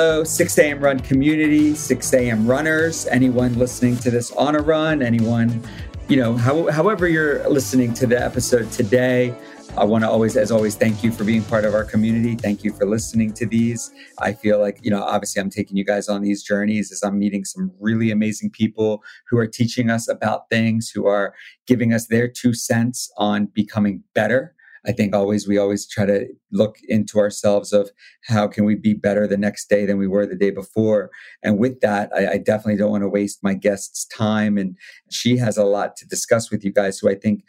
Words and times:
Hello, 0.00 0.22
6 0.22 0.58
a.m. 0.58 0.78
run 0.78 1.00
community, 1.00 1.74
6 1.74 2.14
a.m. 2.14 2.46
runners, 2.46 3.08
anyone 3.08 3.58
listening 3.58 3.96
to 3.96 4.12
this 4.12 4.30
on 4.30 4.54
a 4.54 4.60
run, 4.60 5.02
anyone, 5.02 5.60
you 6.06 6.16
know, 6.16 6.36
how, 6.36 6.70
however 6.70 7.08
you're 7.08 7.48
listening 7.48 7.92
to 7.94 8.06
the 8.06 8.16
episode 8.16 8.70
today. 8.70 9.34
I 9.76 9.82
want 9.82 10.04
to 10.04 10.08
always, 10.08 10.36
as 10.36 10.52
always, 10.52 10.76
thank 10.76 11.02
you 11.02 11.10
for 11.10 11.24
being 11.24 11.42
part 11.42 11.64
of 11.64 11.74
our 11.74 11.82
community. 11.82 12.36
Thank 12.36 12.62
you 12.62 12.72
for 12.72 12.86
listening 12.86 13.32
to 13.32 13.46
these. 13.46 13.92
I 14.20 14.34
feel 14.34 14.60
like, 14.60 14.78
you 14.84 14.90
know, 14.92 15.02
obviously 15.02 15.42
I'm 15.42 15.50
taking 15.50 15.76
you 15.76 15.84
guys 15.84 16.08
on 16.08 16.22
these 16.22 16.44
journeys 16.44 16.92
as 16.92 17.02
I'm 17.02 17.18
meeting 17.18 17.44
some 17.44 17.72
really 17.80 18.12
amazing 18.12 18.50
people 18.50 19.02
who 19.28 19.36
are 19.36 19.48
teaching 19.48 19.90
us 19.90 20.06
about 20.06 20.48
things, 20.48 20.90
who 20.90 21.08
are 21.08 21.34
giving 21.66 21.92
us 21.92 22.06
their 22.06 22.28
two 22.28 22.54
cents 22.54 23.10
on 23.16 23.46
becoming 23.46 24.04
better. 24.14 24.54
I 24.88 24.92
think 24.92 25.14
always 25.14 25.46
we 25.46 25.58
always 25.58 25.86
try 25.86 26.06
to 26.06 26.26
look 26.50 26.78
into 26.88 27.18
ourselves 27.18 27.74
of 27.74 27.90
how 28.26 28.48
can 28.48 28.64
we 28.64 28.74
be 28.74 28.94
better 28.94 29.26
the 29.26 29.36
next 29.36 29.68
day 29.68 29.84
than 29.84 29.98
we 29.98 30.08
were 30.08 30.24
the 30.24 30.34
day 30.34 30.50
before. 30.50 31.10
And 31.42 31.58
with 31.58 31.80
that, 31.80 32.10
I, 32.16 32.32
I 32.32 32.38
definitely 32.38 32.76
don't 32.76 32.90
want 32.90 33.02
to 33.02 33.08
waste 33.08 33.40
my 33.42 33.52
guest's 33.52 34.06
time. 34.06 34.56
And 34.56 34.76
she 35.10 35.36
has 35.36 35.58
a 35.58 35.64
lot 35.64 35.94
to 35.96 36.08
discuss 36.08 36.50
with 36.50 36.64
you 36.64 36.72
guys 36.72 36.98
who 36.98 37.10
I 37.10 37.16
think 37.16 37.44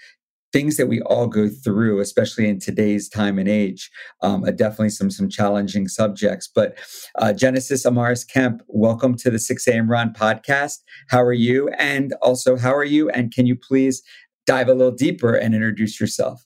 things 0.51 0.75
that 0.75 0.87
we 0.87 1.01
all 1.03 1.27
go 1.27 1.47
through, 1.47 2.01
especially 2.01 2.49
in 2.49 2.59
today's 2.59 3.07
time 3.07 3.39
and 3.39 3.47
age, 3.47 3.89
um, 4.21 4.43
are 4.43 4.51
definitely 4.51 4.89
some 4.89 5.09
some 5.09 5.29
challenging 5.29 5.87
subjects. 5.87 6.49
But 6.53 6.77
uh, 7.15 7.31
Genesis 7.31 7.85
Amaris 7.85 8.27
Kemp, 8.27 8.63
welcome 8.67 9.15
to 9.15 9.29
the 9.29 9.39
6 9.39 9.65
a.m. 9.67 9.89
Run 9.89 10.11
podcast. 10.11 10.79
How 11.07 11.21
are 11.21 11.31
you? 11.31 11.69
And 11.77 12.13
also, 12.21 12.57
how 12.57 12.75
are 12.75 12.83
you? 12.83 13.09
And 13.11 13.31
can 13.31 13.45
you 13.45 13.55
please 13.55 14.03
dive 14.45 14.67
a 14.67 14.73
little 14.73 14.91
deeper 14.91 15.35
and 15.35 15.53
introduce 15.55 16.01
yourself? 16.01 16.43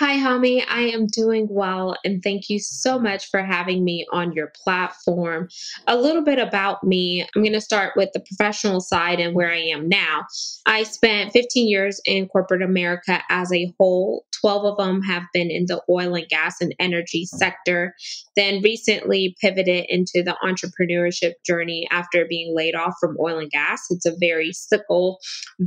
Hi, 0.00 0.16
Hami. 0.16 0.64
I 0.66 0.84
am 0.84 1.06
doing 1.08 1.46
well, 1.50 1.94
and 2.06 2.22
thank 2.22 2.48
you 2.48 2.58
so 2.58 2.98
much 2.98 3.28
for 3.28 3.42
having 3.42 3.84
me 3.84 4.06
on 4.10 4.32
your 4.32 4.50
platform. 4.64 5.50
A 5.86 5.94
little 5.94 6.24
bit 6.24 6.38
about 6.38 6.82
me 6.82 7.26
I'm 7.36 7.42
going 7.42 7.52
to 7.52 7.60
start 7.60 7.92
with 7.96 8.08
the 8.14 8.20
professional 8.20 8.80
side 8.80 9.20
and 9.20 9.34
where 9.34 9.52
I 9.52 9.58
am 9.58 9.90
now. 9.90 10.24
I 10.64 10.84
spent 10.84 11.34
15 11.34 11.68
years 11.68 12.00
in 12.06 12.28
corporate 12.28 12.62
America 12.62 13.20
as 13.28 13.52
a 13.52 13.74
whole, 13.76 14.24
12 14.40 14.64
of 14.64 14.76
them 14.78 15.02
have 15.02 15.24
been 15.32 15.50
in 15.50 15.66
the 15.66 15.82
oil 15.88 16.14
and 16.14 16.28
gas 16.28 16.56
and 16.60 16.74
energy 16.78 17.26
sector. 17.26 17.94
Then 18.36 18.62
recently 18.62 19.36
pivoted 19.40 19.86
into 19.88 20.22
the 20.22 20.36
entrepreneurship 20.42 21.32
journey 21.44 21.86
after 21.90 22.24
being 22.28 22.54
laid 22.56 22.74
off 22.74 22.94
from 23.00 23.16
oil 23.20 23.38
and 23.38 23.50
gas. 23.50 23.86
It's 23.90 24.06
a 24.06 24.16
very 24.18 24.52
cyclical 24.52 25.18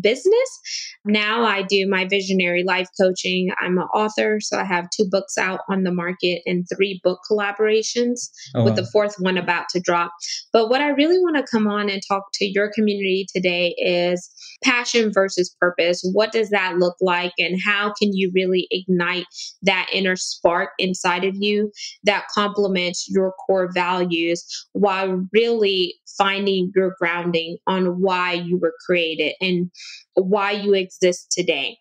business. 0.02 0.60
Now 1.06 1.44
I 1.44 1.62
do 1.62 1.88
my 1.88 2.06
visionary 2.08 2.64
life 2.64 2.90
coaching. 3.00 3.52
I'm 3.62 3.78
an 3.78 3.88
author, 3.94 4.23
so 4.40 4.58
I 4.60 4.64
have 4.64 4.90
two 4.90 5.06
books 5.10 5.38
out 5.38 5.62
on 5.70 5.84
the 5.84 5.92
market 5.92 6.42
and 6.46 6.66
three 6.74 7.00
book 7.04 7.20
collaborations, 7.30 8.30
oh, 8.56 8.64
with 8.64 8.74
wow. 8.74 8.76
the 8.76 8.90
fourth 8.92 9.16
one 9.20 9.38
about 9.38 9.70
to 9.70 9.80
drop. 9.80 10.12
But 10.52 10.70
what 10.70 10.82
I 10.82 10.90
really 10.90 11.20
want 11.20 11.38
to 11.38 11.52
come 11.52 11.68
on 11.68 11.90
and 11.90 12.02
talk 12.08 12.24
to 12.36 12.46
your 12.46 12.72
community 12.74 13.26
today 13.34 13.76
is 13.78 14.30
passion 14.64 15.12
versus 15.14 15.56
purpose. 15.60 16.02
What 16.14 16.32
does 16.32 16.50
that 16.50 16.78
look 16.78 16.96
like, 17.02 17.34
and 17.38 17.60
how 17.64 17.94
can 18.00 18.14
you 18.14 18.32
really 18.34 18.68
ignite 18.72 19.26
that 19.62 19.90
inner 19.92 20.16
spark 20.16 20.70
inside 20.80 21.24
of 21.24 21.36
you 21.36 21.72
that 22.04 22.26
complements 22.34 23.08
your 23.10 23.34
core 23.46 23.70
values 23.74 24.46
while 24.74 25.28
really 25.34 25.96
finding 26.18 26.72
your 26.76 26.96
grounding 27.00 27.58
on 27.68 28.02
why 28.02 28.34
you 28.34 28.58
were 28.62 28.74
created 28.86 29.34
and 29.42 29.70
why 30.16 30.52
you 30.52 30.74
exist 30.74 31.32
today? 31.32 31.78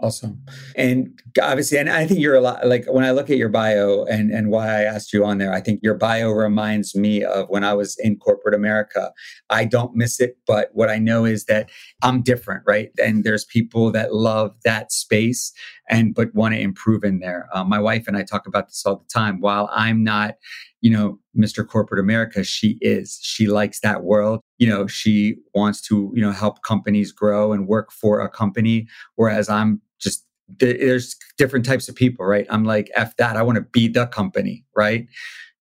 Awesome. 0.00 0.42
And 0.74 1.16
obviously, 1.40 1.78
and 1.78 1.88
I 1.88 2.06
think 2.08 2.18
you're 2.18 2.34
a 2.34 2.40
lot 2.40 2.66
like 2.66 2.86
when 2.86 3.04
I 3.04 3.12
look 3.12 3.30
at 3.30 3.36
your 3.36 3.48
bio 3.48 4.04
and, 4.04 4.32
and 4.32 4.50
why 4.50 4.66
I 4.66 4.82
asked 4.82 5.12
you 5.12 5.24
on 5.24 5.38
there, 5.38 5.52
I 5.52 5.60
think 5.60 5.78
your 5.80 5.94
bio 5.94 6.30
reminds 6.32 6.96
me 6.96 7.22
of 7.22 7.48
when 7.50 7.62
I 7.62 7.74
was 7.74 7.96
in 8.00 8.16
corporate 8.16 8.54
America. 8.54 9.12
I 9.48 9.64
don't 9.64 9.94
miss 9.94 10.18
it, 10.18 10.38
but 10.44 10.70
what 10.72 10.90
I 10.90 10.98
know 10.98 11.24
is 11.24 11.44
that 11.44 11.70
I'm 12.02 12.20
different, 12.22 12.64
right? 12.66 12.90
And 13.00 13.22
there's 13.22 13.44
people 13.44 13.92
that 13.92 14.12
love 14.12 14.56
that 14.64 14.90
space 14.90 15.52
and 15.88 16.14
but 16.14 16.34
want 16.34 16.54
to 16.54 16.60
improve 16.60 17.04
in 17.04 17.18
there. 17.18 17.48
Uh, 17.52 17.64
my 17.64 17.78
wife 17.78 18.06
and 18.06 18.16
I 18.16 18.22
talk 18.22 18.46
about 18.46 18.68
this 18.68 18.84
all 18.86 18.96
the 18.96 19.08
time. 19.12 19.40
While 19.40 19.68
I'm 19.72 20.04
not 20.04 20.34
you 20.82 20.90
know, 20.90 21.18
Mr. 21.38 21.66
Corporate 21.66 22.00
America, 22.00 22.44
she 22.44 22.76
is. 22.80 23.18
She 23.22 23.46
likes 23.46 23.80
that 23.80 24.02
world. 24.02 24.40
You 24.58 24.68
know, 24.68 24.86
she 24.88 25.36
wants 25.54 25.80
to, 25.82 26.12
you 26.14 26.20
know, 26.20 26.32
help 26.32 26.62
companies 26.62 27.12
grow 27.12 27.52
and 27.52 27.68
work 27.68 27.92
for 27.92 28.20
a 28.20 28.28
company. 28.28 28.88
Whereas 29.14 29.48
I'm 29.48 29.80
just, 30.00 30.26
there's 30.58 31.16
different 31.38 31.64
types 31.64 31.88
of 31.88 31.94
people, 31.94 32.26
right? 32.26 32.46
I'm 32.50 32.64
like, 32.64 32.90
F 32.96 33.16
that. 33.16 33.36
I 33.36 33.42
want 33.42 33.56
to 33.56 33.62
be 33.62 33.86
the 33.86 34.08
company, 34.08 34.64
right? 34.76 35.06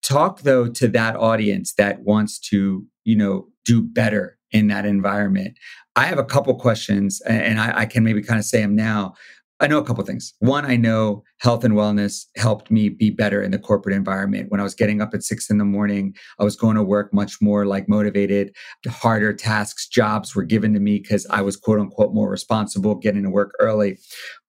Talk 0.02 0.42
though 0.42 0.68
to 0.68 0.88
that 0.90 1.16
audience 1.16 1.74
that 1.76 2.02
wants 2.02 2.40
to, 2.50 2.86
you 3.06 3.16
know, 3.16 3.48
do 3.64 3.84
better 3.84 4.40
in 4.52 4.68
that 4.68 4.86
environment. 4.86 5.56
I 5.96 6.06
have 6.06 6.18
a 6.18 6.26
couple 6.26 6.54
questions 6.56 7.22
and 7.22 7.60
I, 7.60 7.82
I 7.82 7.86
can 7.86 8.04
maybe 8.04 8.24
kind 8.24 8.40
of 8.40 8.46
say 8.46 8.62
them 8.62 8.76
now. 8.76 9.14
I 9.62 9.68
know 9.68 9.78
a 9.78 9.84
couple 9.84 10.04
things. 10.04 10.34
One, 10.40 10.66
I 10.66 10.76
know 10.76 11.24
health 11.38 11.64
and 11.64 11.76
wellness 11.76 12.26
helped 12.36 12.72
me 12.72 12.90
be 12.90 13.12
better 13.12 13.44
in 13.44 13.52
the 13.52 13.60
corporate 13.60 13.96
environment. 13.96 14.50
When 14.50 14.60
I 14.60 14.64
was 14.64 14.74
getting 14.74 15.02
up 15.02 15.14
at 15.14 15.22
six 15.22 15.52
in 15.52 15.60
the 15.60 15.66
morning, 15.66 16.16
I 16.40 16.44
was 16.44 16.56
going 16.56 16.78
to 16.78 16.84
work 16.84 17.14
much 17.14 17.40
more 17.42 17.68
like 17.68 17.88
motivated. 17.88 18.56
Harder 18.88 19.34
tasks, 19.34 19.88
jobs 19.88 20.36
were 20.36 20.44
given 20.44 20.74
to 20.74 20.80
me 20.80 20.98
because 20.98 21.28
I 21.30 21.44
was 21.44 21.58
quote 21.58 21.80
unquote 21.80 22.12
more 22.12 22.28
responsible, 22.28 22.96
getting 22.96 23.22
to 23.22 23.30
work 23.30 23.54
early. 23.60 24.00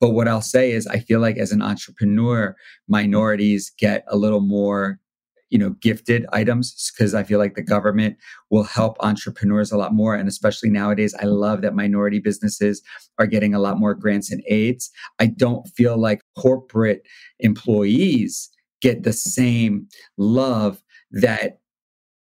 But 0.00 0.10
what 0.10 0.28
I'll 0.28 0.40
say 0.40 0.72
is, 0.72 0.86
I 0.86 1.00
feel 1.00 1.20
like 1.20 1.36
as 1.36 1.52
an 1.52 1.60
entrepreneur, 1.60 2.56
minorities 2.88 3.70
get 3.78 4.04
a 4.08 4.16
little 4.16 4.40
more 4.40 4.98
you 5.52 5.58
know 5.58 5.70
gifted 5.80 6.24
items 6.32 6.90
because 6.90 7.14
i 7.14 7.22
feel 7.22 7.38
like 7.38 7.54
the 7.54 7.62
government 7.62 8.16
will 8.50 8.64
help 8.64 8.96
entrepreneurs 9.00 9.70
a 9.70 9.76
lot 9.76 9.92
more 9.92 10.14
and 10.14 10.26
especially 10.26 10.70
nowadays 10.70 11.14
i 11.20 11.26
love 11.26 11.60
that 11.60 11.74
minority 11.74 12.18
businesses 12.18 12.82
are 13.18 13.26
getting 13.26 13.54
a 13.54 13.58
lot 13.58 13.78
more 13.78 13.94
grants 13.94 14.32
and 14.32 14.42
aids. 14.48 14.90
I 15.20 15.26
don't 15.26 15.68
feel 15.76 15.98
like 15.98 16.22
corporate 16.38 17.02
employees 17.40 18.50
get 18.80 19.02
the 19.02 19.12
same 19.12 19.86
love 20.16 20.82
that 21.10 21.58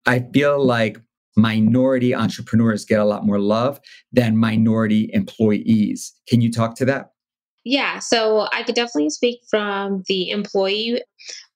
i 0.06 0.19
feel 0.31 0.64
like 0.64 0.97
minority 1.35 2.14
entrepreneurs 2.14 2.85
get 2.85 3.00
a 3.00 3.06
lot 3.06 3.25
more 3.25 3.40
love 3.40 3.80
than 4.14 4.38
minority 4.38 5.09
employees. 5.12 6.14
Can 6.30 6.40
you 6.40 6.50
talk 6.50 6.75
to 6.75 6.85
that? 6.85 7.12
Yeah, 7.66 7.97
so 7.97 8.47
I 8.53 8.62
could 8.62 8.75
definitely 8.75 9.09
speak 9.09 9.41
from 9.50 10.03
the 10.08 10.30
employee 10.30 11.02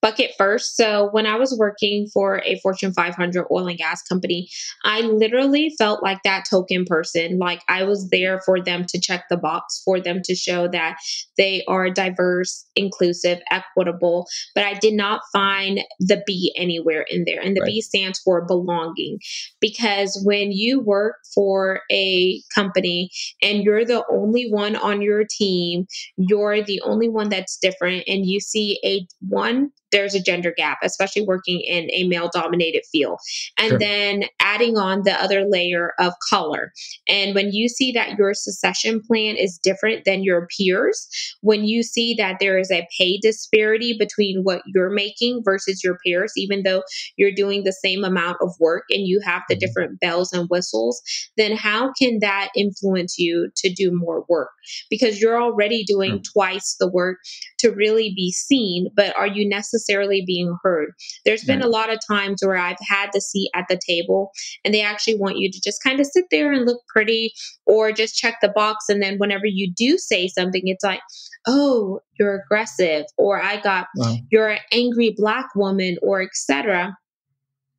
bucket 0.02 0.32
first. 0.38 0.76
So 0.76 1.08
when 1.12 1.26
I 1.26 1.36
was 1.36 1.56
working 1.58 2.08
for 2.12 2.42
a 2.44 2.58
Fortune 2.60 2.92
500 2.92 3.46
oil 3.50 3.68
and 3.68 3.78
gas 3.78 4.02
company, 4.02 4.48
I 4.84 5.02
literally 5.02 5.74
felt 5.78 6.02
like 6.02 6.22
that 6.24 6.46
token 6.48 6.84
person. 6.84 7.38
Like 7.38 7.62
I 7.68 7.84
was 7.84 8.08
there 8.10 8.40
for 8.46 8.62
them 8.62 8.84
to 8.86 9.00
check 9.00 9.24
the 9.28 9.36
box, 9.36 9.82
for 9.84 10.00
them 10.00 10.22
to 10.24 10.34
show 10.34 10.68
that 10.68 10.96
they 11.36 11.62
are 11.68 11.90
diverse, 11.90 12.66
inclusive, 12.76 13.40
equitable. 13.50 14.26
But 14.54 14.64
I 14.64 14.74
did 14.74 14.94
not 14.94 15.20
find 15.32 15.80
the 15.98 16.22
B 16.26 16.52
anywhere 16.56 17.04
in 17.10 17.24
there. 17.26 17.40
And 17.40 17.56
the 17.56 17.60
right. 17.60 17.68
B 17.68 17.80
stands 17.82 18.18
for 18.20 18.46
belonging. 18.46 19.18
Because 19.60 20.20
when 20.24 20.52
you 20.52 20.80
work 20.80 21.16
for 21.34 21.80
a 21.92 22.40
company 22.54 23.10
and 23.42 23.62
you're 23.62 23.84
the 23.84 24.04
only 24.10 24.50
one 24.50 24.76
on 24.76 25.02
your 25.02 25.24
team, 25.30 25.86
you're 26.16 26.62
the 26.62 26.80
only 26.82 27.08
one 27.08 27.28
that's 27.28 27.58
different, 27.58 28.04
and 28.06 28.26
you 28.26 28.40
see 28.40 28.80
a 28.84 29.06
one 29.28 29.59
on 29.60 29.70
there's 29.92 30.14
a 30.14 30.22
gender 30.22 30.52
gap, 30.56 30.78
especially 30.82 31.22
working 31.22 31.60
in 31.60 31.90
a 31.92 32.06
male 32.08 32.30
dominated 32.32 32.82
field. 32.90 33.18
And 33.58 33.70
sure. 33.70 33.78
then 33.78 34.24
adding 34.40 34.76
on 34.76 35.02
the 35.04 35.12
other 35.12 35.44
layer 35.44 35.92
of 35.98 36.12
color. 36.28 36.72
And 37.08 37.34
when 37.34 37.52
you 37.52 37.68
see 37.68 37.92
that 37.92 38.18
your 38.18 38.34
succession 38.34 39.00
plan 39.00 39.36
is 39.36 39.58
different 39.62 40.04
than 40.04 40.22
your 40.22 40.48
peers, 40.56 41.08
when 41.40 41.64
you 41.64 41.82
see 41.82 42.14
that 42.14 42.36
there 42.40 42.58
is 42.58 42.70
a 42.70 42.86
pay 42.98 43.18
disparity 43.18 43.96
between 43.98 44.42
what 44.42 44.62
you're 44.66 44.90
making 44.90 45.42
versus 45.44 45.82
your 45.82 45.98
peers, 46.04 46.32
even 46.36 46.62
though 46.62 46.82
you're 47.16 47.32
doing 47.32 47.64
the 47.64 47.72
same 47.72 48.04
amount 48.04 48.36
of 48.40 48.54
work 48.60 48.84
and 48.90 49.06
you 49.06 49.20
have 49.24 49.42
the 49.48 49.54
mm-hmm. 49.54 49.60
different 49.60 50.00
bells 50.00 50.32
and 50.32 50.48
whistles, 50.48 51.02
then 51.36 51.56
how 51.56 51.92
can 51.92 52.18
that 52.20 52.50
influence 52.56 53.18
you 53.18 53.50
to 53.56 53.72
do 53.72 53.90
more 53.92 54.24
work? 54.28 54.50
Because 54.88 55.20
you're 55.20 55.40
already 55.40 55.84
doing 55.84 56.12
mm-hmm. 56.12 56.32
twice 56.32 56.76
the 56.78 56.90
work 56.90 57.18
to 57.58 57.70
really 57.70 58.12
be 58.14 58.32
seen, 58.32 58.88
but 58.94 59.16
are 59.16 59.26
you 59.26 59.48
necessarily 59.48 59.79
necessarily 59.80 60.22
being 60.26 60.56
heard. 60.62 60.92
There's 61.24 61.44
been 61.44 61.62
a 61.62 61.68
lot 61.68 61.92
of 61.92 61.98
times 62.06 62.40
where 62.44 62.56
I've 62.56 62.76
had 62.86 63.10
the 63.12 63.20
seat 63.20 63.50
at 63.54 63.66
the 63.68 63.80
table 63.86 64.30
and 64.64 64.74
they 64.74 64.82
actually 64.82 65.16
want 65.16 65.38
you 65.38 65.50
to 65.50 65.60
just 65.62 65.82
kind 65.82 66.00
of 66.00 66.06
sit 66.06 66.26
there 66.30 66.52
and 66.52 66.66
look 66.66 66.82
pretty 66.88 67.32
or 67.66 67.92
just 67.92 68.16
check 68.16 68.36
the 68.42 68.48
box. 68.48 68.86
And 68.88 69.02
then 69.02 69.18
whenever 69.18 69.46
you 69.46 69.72
do 69.74 69.98
say 69.98 70.28
something, 70.28 70.62
it's 70.64 70.84
like, 70.84 71.00
oh, 71.46 72.00
you're 72.18 72.42
aggressive, 72.44 73.06
or 73.16 73.42
I 73.42 73.60
got, 73.60 73.86
wow. 73.96 74.16
you're 74.30 74.48
an 74.50 74.58
angry 74.72 75.14
black 75.16 75.46
woman, 75.54 75.96
or 76.02 76.20
etc 76.20 76.94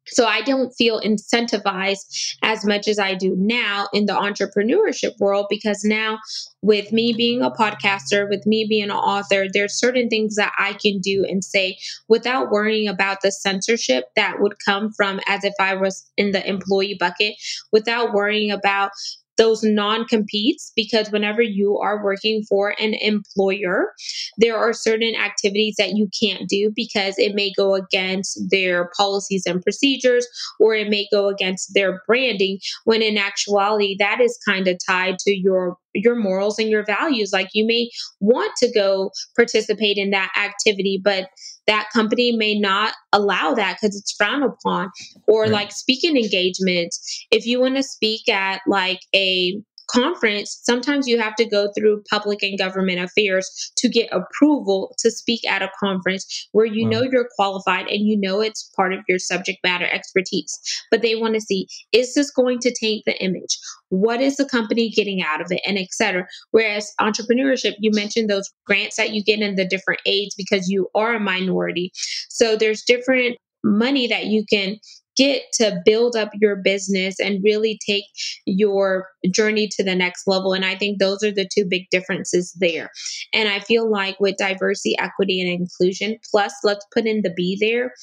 So 0.08 0.26
I 0.26 0.42
don't 0.42 0.72
feel 0.72 1.00
incentivized 1.02 2.36
as 2.42 2.66
much 2.66 2.88
as 2.88 3.00
I 3.00 3.14
do 3.14 3.36
now 3.38 3.88
in 3.94 4.08
the 4.08 4.14
entrepreneurship 4.14 5.18
world 5.20 5.46
because 5.50 5.84
now 5.84 6.20
with 6.62 6.92
me 6.92 7.14
being 7.14 7.42
a 7.42 7.52
podcaster, 7.52 8.30
with 8.30 8.46
me 8.46 8.66
being 8.68 8.86
an 8.86 8.92
author, 8.92 9.46
there's 9.52 9.74
certain 9.74 10.10
things 10.10 10.36
that 10.36 10.54
I 10.58 10.74
can 10.74 11.00
do 11.00 11.26
and 11.28 11.44
say 11.44 11.78
without 12.08 12.52
worrying 12.52 12.88
about 12.88 13.22
the 13.22 13.32
censorship 13.32 14.06
that 14.16 14.40
would 14.40 14.56
come 14.64 14.92
from 14.92 15.20
as 15.28 15.44
if 15.44 15.54
I 15.60 15.76
was 15.76 16.06
in 16.18 16.32
the 16.32 16.48
employee 16.48 16.98
bucket, 17.00 17.36
without 17.72 18.14
worrying 18.14 18.52
about 18.52 18.92
those 19.38 19.64
non 19.64 20.06
competes 20.06 20.72
because 20.76 21.12
whenever 21.12 21.42
you 21.42 21.78
are 21.78 22.04
working 22.04 22.44
for 22.44 22.76
an 22.80 22.94
employer, 22.96 23.92
there 24.38 24.58
are 24.58 24.74
certain 24.74 25.16
activities 25.16 25.76
that 25.78 25.96
you 25.96 26.10
can't 26.22 26.48
do 26.50 26.72
because 26.76 27.16
it 27.18 27.36
may 27.36 27.52
go 27.56 27.76
against 27.76 28.40
their 28.50 28.90
policies 28.98 29.44
and 29.46 29.62
procedures 29.62 30.28
or 30.60 30.76
it 30.76 30.90
may 30.90 31.08
go 31.12 31.28
against 31.28 31.74
their 31.74 32.02
branding 32.08 32.60
when 32.86 33.02
in 33.02 33.18
actuality 33.18 33.96
that 34.00 34.22
is 34.22 34.38
kind 34.48 34.68
of 34.68 34.78
tied 34.86 35.18
to 35.20 35.32
your 35.32 35.78
your 35.94 36.16
morals 36.16 36.60
and 36.60 36.70
your 36.70 36.86
values. 36.86 37.32
Like 37.34 37.50
you 37.54 37.66
may 37.66 37.90
want 38.20 38.52
to 38.58 38.72
go 38.72 39.12
participate 39.36 39.98
in 39.98 40.12
that 40.12 40.32
activity 40.38 41.02
but 41.04 41.30
that 41.68 41.90
company 41.94 42.32
may 42.36 42.58
not 42.58 42.94
allow 43.14 43.54
that 43.54 43.78
because 43.80 43.96
it's 43.96 44.12
frowned 44.14 44.44
upon. 44.44 44.92
Or 45.28 45.44
right. 45.44 45.52
like 45.52 45.72
speaking 45.72 46.18
engagements. 46.18 47.26
If 47.32 47.46
you 47.46 47.60
want 47.60 47.76
to 47.78 47.84
speak 47.84 48.28
at 48.30 48.62
like 48.68 49.00
a 49.16 49.62
conference, 49.92 50.60
sometimes 50.64 51.08
you 51.08 51.20
have 51.20 51.36
to 51.36 51.46
go 51.46 51.70
through 51.76 52.04
public 52.10 52.42
and 52.44 52.58
government 52.58 53.00
affairs 53.00 53.72
to 53.78 53.90
get 53.90 54.10
approval 54.12 54.96
to 55.00 55.12
speak 55.12 55.46
at 55.48 55.62
a 55.62 55.72
conference 55.80 56.48
where 56.52 56.66
you 56.66 56.86
wow. 56.86 56.90
know 56.90 57.02
you're 57.04 57.30
qualified 57.36 57.88
and 57.88 58.08
you 58.08 58.18
know 58.20 58.42
it's 58.42 58.72
part 58.76 58.94
of 58.94 59.00
your 59.08 59.20
subject 59.20 59.60
matter 59.64 59.88
expertise. 59.92 60.60
But 60.90 61.02
they 61.02 61.16
want 61.16 61.36
to 61.36 61.42
see 61.42 61.68
is 61.92 62.14
this 62.14 62.32
going 62.32 62.60
to 62.60 62.74
taint 62.74 63.04
the 63.06 63.22
image? 63.22 63.58
What 63.90 64.22
is 64.22 64.38
the 64.38 64.46
company 64.46 64.90
getting 64.90 65.22
out 65.22 65.42
of 65.42 65.48
it? 65.50 65.62
And 65.66 65.78
etc. 65.78 66.26
Whereas 66.52 66.92
entrepreneurship, 67.00 67.74
you 67.80 67.92
mentioned 67.94 68.30
those 68.30 68.50
grants 68.66 68.96
that 68.98 69.12
you 69.12 69.24
get 69.24 69.40
in 69.40 69.56
the 69.56 69.66
different 69.66 70.02
aids 70.06 70.36
because 70.36 70.70
you 70.70 70.90
are 70.96 71.16
a 71.16 71.20
minority. 71.20 71.92
So 72.30 72.56
there's 72.56 72.84
different 72.84 73.38
money 73.64 74.08
that 74.08 74.26
you 74.26 74.44
can 74.50 74.78
get 75.22 75.44
to 75.54 75.80
build 75.86 76.16
up 76.16 76.32
your 76.34 76.56
business 76.56 77.20
and 77.20 77.44
really 77.44 77.80
take 77.86 78.06
your 78.48 79.08
journey 79.30 79.68
to 79.68 79.84
the 79.84 79.94
next 79.94 80.24
level. 80.26 80.54
And 80.54 80.66
I 80.66 80.76
think 80.76 80.98
those 80.98 81.22
are 81.24 81.32
the 81.32 81.48
two 81.54 81.64
big 81.70 81.84
differences 81.92 82.52
there. 82.60 82.90
And 83.32 83.48
I 83.48 83.60
feel 83.60 83.90
like 83.90 84.20
with 84.20 84.38
diversity, 84.38 84.98
equity, 84.98 85.40
and 85.40 85.62
inclusion, 85.62 86.18
plus 86.32 86.54
let's 86.64 86.86
put 86.92 87.06
in 87.06 87.22
the 87.22 87.32
B 87.36 87.56
there, 87.62 87.94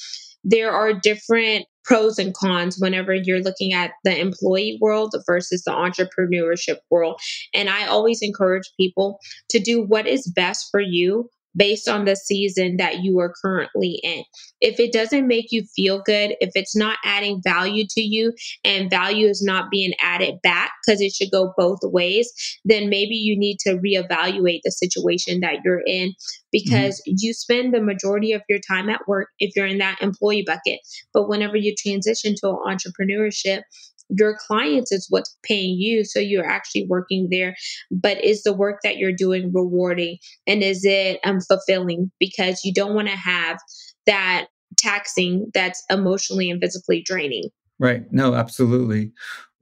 there 0.44 0.70
are 0.70 0.92
different 0.92 1.66
pros 1.84 2.18
and 2.18 2.34
cons 2.34 2.76
whenever 2.78 3.14
you're 3.14 3.40
looking 3.40 3.72
at 3.72 3.92
the 4.04 4.16
employee 4.16 4.78
world 4.80 5.12
versus 5.26 5.64
the 5.64 5.72
entrepreneurship 5.72 6.76
world. 6.88 7.18
And 7.52 7.68
I 7.68 7.86
always 7.86 8.20
encourage 8.22 8.70
people 8.78 9.18
to 9.48 9.58
do 9.58 9.82
what 9.82 10.06
is 10.06 10.30
best 10.36 10.68
for 10.70 10.80
you 10.80 11.28
based 11.58 11.88
on 11.88 12.05
the 12.05 12.16
season 12.16 12.76
that 12.76 13.02
you 13.02 13.19
are 13.19 13.34
currently 13.43 14.00
in. 14.02 14.22
If 14.60 14.78
it 14.78 14.93
doesn't 14.93 15.26
make 15.26 15.46
you 15.50 15.64
feel 15.75 16.00
good, 16.00 16.37
if 16.40 16.50
it's 16.55 16.76
not 16.76 16.99
adding 17.05 17.43
value 17.43 17.84
to 17.90 18.00
you 18.00 18.32
and 18.64 18.88
value 18.88 19.26
is 19.26 19.43
not 19.43 19.70
being 19.70 19.93
added 20.00 20.37
back 20.43 20.70
because 20.87 21.00
it 21.00 21.12
should 21.12 21.32
go 21.32 21.52
both 21.56 21.81
ways, 21.82 22.32
then 22.64 22.88
maybe 22.88 23.16
you 23.16 23.38
need 23.38 23.58
to 23.60 23.76
reevaluate 23.76 24.60
the 24.64 24.70
situation 24.70 25.40
that 25.40 25.56
you're 25.64 25.82
in 25.87 26.14
because 26.52 27.00
mm-hmm. 27.00 27.14
you 27.19 27.34
spend 27.34 27.75
the 27.75 27.82
majority 27.82 28.32
of 28.32 28.43
your 28.49 28.61
time 28.66 28.88
at 28.88 29.00
work 29.08 29.28
if 29.38 29.54
you're 29.56 29.66
in 29.66 29.78
that 29.78 30.00
employee 30.00 30.44
bucket. 30.46 30.78
But 31.12 31.28
whenever 31.28 31.56
you 31.56 31.75
transition 31.76 32.34
to 32.40 32.56
entrepreneurship, 32.66 33.62
your 34.10 34.37
clients 34.46 34.90
is 34.90 35.06
what's 35.10 35.37
paying 35.43 35.76
you 35.78 36.05
so 36.05 36.19
you're 36.19 36.46
actually 36.46 36.87
working 36.88 37.28
there 37.31 37.55
but 37.90 38.22
is 38.25 38.43
the 38.43 38.52
work 38.52 38.81
that 38.82 38.99
you're 38.99 39.12
doing 39.12 39.52
rewarding? 39.52 40.19
And 40.46 40.62
is 40.62 40.84
it 40.84 41.20
um, 41.25 41.40
fulfilling? 41.40 42.10
Because 42.19 42.64
you 42.64 42.72
don't 42.72 42.94
want 42.94 43.08
to 43.08 43.16
have 43.16 43.58
that 44.06 44.46
taxing 44.76 45.50
that's 45.55 45.82
emotionally 45.90 46.50
and 46.50 46.60
physically 46.60 47.02
draining. 47.02 47.50
Right. 47.78 48.02
No 48.12 48.34
absolutely. 48.34 49.12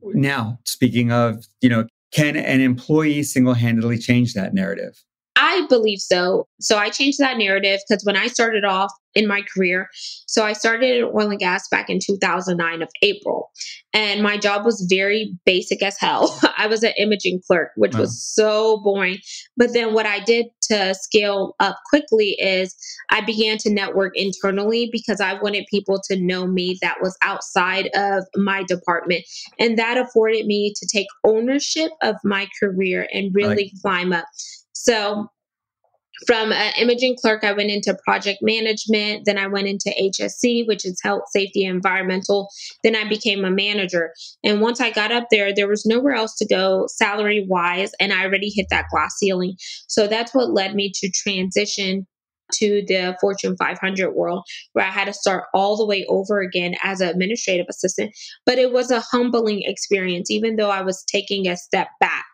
Now 0.03 0.59
speaking 0.65 1.13
of 1.13 1.47
you 1.61 1.69
know 1.69 1.87
can 2.13 2.37
an 2.37 2.61
employee 2.61 3.23
single-handedly 3.23 3.99
change 3.99 4.35
that 4.35 4.55
narrative 4.55 5.03
I 5.37 5.67
believe 5.69 6.01
so. 6.01 6.49
So 6.61 6.79
I 6.79 6.89
changed 6.89 7.19
that 7.19 7.37
narrative 7.37 7.81
because 7.87 8.05
when 8.05 8.17
I 8.17 8.27
started 8.27 8.65
off 8.65 8.91
in 9.15 9.27
my 9.27 9.43
career, 9.55 9.89
so 10.27 10.45
I 10.45 10.55
started 10.55 10.97
in 10.97 11.05
oil 11.05 11.31
and 11.31 11.39
gas 11.39 11.69
back 11.69 11.91
in 11.91 11.99
2009 12.05 12.83
of 12.83 12.89
April, 13.03 13.51
and 13.93 14.23
my 14.23 14.39
job 14.39 14.65
was 14.65 14.87
very 14.91 15.35
basic 15.45 15.83
as 15.83 15.99
hell. 15.99 16.39
I 16.59 16.67
was 16.67 16.83
an 16.83 16.93
imaging 16.99 17.43
clerk, 17.47 17.71
which 17.77 17.95
wow. 17.95 18.01
was 18.01 18.23
so 18.23 18.79
boring. 18.83 19.19
But 19.59 19.75
then 19.75 19.93
what 19.93 20.07
I 20.07 20.21
did 20.21 20.47
to 20.71 20.95
scale 20.95 21.55
up 21.61 21.77
quickly 21.91 22.37
is 22.39 22.75
I 23.11 23.21
began 23.21 23.59
to 23.59 23.73
network 23.73 24.17
internally 24.17 24.89
because 24.91 25.21
I 25.21 25.35
wanted 25.35 25.67
people 25.71 26.01
to 26.11 26.19
know 26.19 26.47
me 26.47 26.79
that 26.81 26.97
was 27.03 27.17
outside 27.23 27.91
of 27.95 28.25
my 28.37 28.63
department. 28.63 29.25
And 29.59 29.79
that 29.79 29.99
afforded 29.99 30.47
me 30.47 30.73
to 30.77 30.89
take 30.91 31.07
ownership 31.25 31.91
of 32.03 32.17
my 32.25 32.49
career 32.59 33.07
and 33.13 33.35
really 33.35 33.71
like- 33.75 33.83
climb 33.83 34.13
up. 34.15 34.25
So 34.77 35.29
from 36.27 36.53
an 36.53 36.73
imaging 36.79 37.17
clerk, 37.21 37.45
I 37.45 37.53
went 37.53 37.71
into 37.71 37.97
project 38.05 38.39
management. 38.41 39.25
Then 39.27 39.39
I 39.39 39.47
went 39.47 39.69
into 39.69 39.91
HSE, 40.01 40.67
which 40.67 40.87
is 40.87 40.99
health, 41.03 41.25
safety, 41.31 41.65
environmental. 41.65 42.49
Then 42.83 42.97
I 42.97 43.07
became 43.07 43.45
a 43.45 43.51
manager. 43.51 44.13
And 44.43 44.61
once 44.61 44.81
I 44.81 44.91
got 44.91 45.13
up 45.13 45.27
there, 45.31 45.55
there 45.55 45.69
was 45.69 45.85
nowhere 45.85 46.15
else 46.15 46.35
to 46.37 46.47
go 46.47 46.87
salary 46.89 47.45
wise. 47.49 47.93
And 48.01 48.13
I 48.13 48.25
already 48.25 48.51
hit 48.55 48.67
that 48.71 48.87
glass 48.91 49.17
ceiling. 49.19 49.57
So 49.89 50.07
that's 50.07 50.35
what 50.35 50.51
led 50.51 50.75
me 50.75 50.91
to 50.95 51.11
transition 51.11 52.07
to 52.55 52.83
the 52.87 53.17
Fortune 53.21 53.57
500 53.59 54.13
world, 54.13 54.45
where 54.73 54.87
I 54.87 54.91
had 54.91 55.07
to 55.07 55.13
start 55.13 55.45
all 55.53 55.77
the 55.77 55.87
way 55.87 56.07
over 56.09 56.41
again 56.41 56.77
as 56.83 57.01
an 57.01 57.09
administrative 57.09 57.67
assistant. 57.69 58.13
But 58.47 58.59
it 58.59 58.73
was 58.73 58.91
a 58.91 59.01
humbling 59.01 59.63
experience, 59.65 60.31
even 60.31 60.57
though 60.57 60.71
I 60.71 60.83
was 60.83 61.05
taking 61.11 61.49
a 61.49 61.57
step 61.57 61.89
back. 62.01 62.25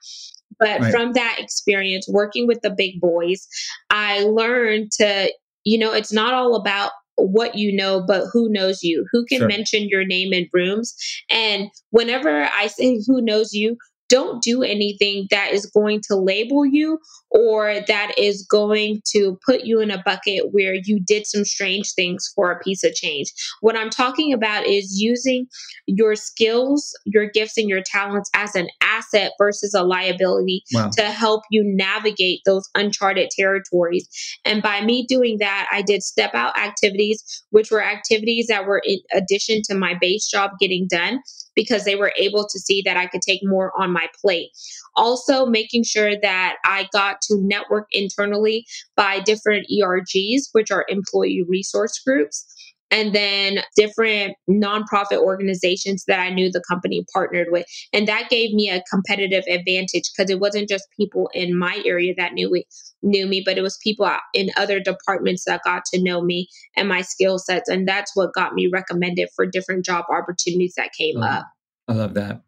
But 0.62 0.80
right. 0.80 0.92
from 0.92 1.12
that 1.14 1.36
experience, 1.38 2.06
working 2.08 2.46
with 2.46 2.60
the 2.62 2.70
big 2.70 3.00
boys, 3.00 3.46
I 3.90 4.20
learned 4.20 4.92
to, 4.92 5.32
you 5.64 5.78
know, 5.78 5.92
it's 5.92 6.12
not 6.12 6.34
all 6.34 6.54
about 6.54 6.92
what 7.16 7.56
you 7.56 7.74
know, 7.74 8.02
but 8.06 8.26
who 8.32 8.48
knows 8.48 8.82
you, 8.82 9.04
who 9.12 9.24
can 9.26 9.38
sure. 9.38 9.48
mention 9.48 9.88
your 9.88 10.04
name 10.04 10.32
in 10.32 10.48
rooms. 10.52 10.94
And 11.30 11.68
whenever 11.90 12.48
I 12.56 12.68
say 12.68 13.00
who 13.06 13.20
knows 13.20 13.52
you, 13.52 13.76
don't 14.12 14.42
do 14.42 14.62
anything 14.62 15.26
that 15.30 15.52
is 15.52 15.64
going 15.64 16.02
to 16.02 16.14
label 16.14 16.66
you 16.66 16.98
or 17.30 17.80
that 17.88 18.12
is 18.18 18.46
going 18.46 19.00
to 19.06 19.38
put 19.46 19.62
you 19.62 19.80
in 19.80 19.90
a 19.90 20.02
bucket 20.04 20.52
where 20.52 20.74
you 20.74 21.00
did 21.00 21.26
some 21.26 21.46
strange 21.46 21.94
things 21.94 22.30
for 22.36 22.52
a 22.52 22.58
piece 22.58 22.84
of 22.84 22.92
change. 22.92 23.32
What 23.62 23.74
I'm 23.74 23.88
talking 23.88 24.34
about 24.34 24.66
is 24.66 25.00
using 25.00 25.46
your 25.86 26.14
skills, 26.14 26.92
your 27.06 27.30
gifts, 27.30 27.56
and 27.56 27.70
your 27.70 27.82
talents 27.82 28.28
as 28.34 28.54
an 28.54 28.68
asset 28.82 29.32
versus 29.38 29.72
a 29.72 29.82
liability 29.82 30.62
wow. 30.74 30.90
to 30.98 31.04
help 31.04 31.44
you 31.50 31.62
navigate 31.64 32.40
those 32.44 32.68
uncharted 32.74 33.30
territories. 33.30 34.06
And 34.44 34.62
by 34.62 34.84
me 34.84 35.06
doing 35.06 35.38
that, 35.38 35.68
I 35.72 35.80
did 35.80 36.02
step 36.02 36.34
out 36.34 36.58
activities, 36.58 37.24
which 37.48 37.70
were 37.70 37.82
activities 37.82 38.48
that 38.48 38.66
were 38.66 38.82
in 38.84 38.98
addition 39.14 39.62
to 39.70 39.74
my 39.74 39.94
base 39.98 40.28
job 40.28 40.50
getting 40.60 40.86
done 40.86 41.22
because 41.54 41.84
they 41.84 41.96
were 41.96 42.12
able 42.16 42.46
to 42.48 42.58
see 42.58 42.82
that 42.82 42.96
I 42.96 43.06
could 43.06 43.22
take 43.22 43.40
more 43.42 43.72
on 43.80 43.92
my 43.92 44.06
plate. 44.20 44.50
Also, 44.96 45.46
making 45.46 45.84
sure 45.84 46.18
that 46.20 46.56
I 46.64 46.88
got 46.92 47.20
to 47.22 47.40
network 47.40 47.88
internally 47.92 48.66
by 48.96 49.20
different 49.20 49.66
ERGs, 49.70 50.48
which 50.52 50.70
are 50.70 50.86
employee 50.88 51.44
resource 51.48 51.98
groups 52.04 52.46
and 52.92 53.14
then 53.14 53.62
different 53.74 54.36
nonprofit 54.48 55.16
organizations 55.16 56.04
that 56.06 56.20
I 56.20 56.28
knew 56.28 56.52
the 56.52 56.62
company 56.68 57.04
partnered 57.12 57.48
with. 57.50 57.64
And 57.92 58.06
that 58.06 58.28
gave 58.28 58.52
me 58.52 58.68
a 58.68 58.84
competitive 58.88 59.44
advantage 59.48 60.10
because 60.14 60.30
it 60.30 60.38
wasn't 60.38 60.68
just 60.68 60.86
people 60.96 61.30
in 61.32 61.58
my 61.58 61.82
area 61.86 62.12
that 62.18 62.34
knew 62.34 62.54
it, 62.54 62.66
knew 63.02 63.26
me, 63.26 63.42
but 63.44 63.56
it 63.56 63.62
was 63.62 63.78
people 63.82 64.08
in 64.34 64.50
other 64.58 64.78
departments 64.78 65.44
that 65.46 65.62
got 65.64 65.86
to 65.86 66.02
know 66.02 66.20
me 66.20 66.48
and 66.76 66.86
my 66.86 67.00
skill 67.00 67.38
sets. 67.38 67.68
And 67.68 67.88
that's 67.88 68.14
what 68.14 68.34
got 68.34 68.52
me 68.52 68.68
recommended 68.70 69.30
for 69.34 69.46
different 69.46 69.86
job 69.86 70.04
opportunities 70.12 70.74
that 70.76 70.92
came 70.92 71.22
up. 71.22 71.46
I 71.88 71.94
love 71.94 72.12
that. 72.14 72.42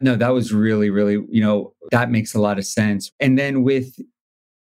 No, 0.00 0.14
that 0.14 0.28
was 0.28 0.52
really, 0.52 0.90
really, 0.90 1.24
you 1.30 1.40
know, 1.40 1.72
that 1.90 2.10
makes 2.10 2.34
a 2.34 2.40
lot 2.40 2.58
of 2.58 2.66
sense. 2.66 3.10
And 3.18 3.38
then 3.38 3.62
with 3.62 3.96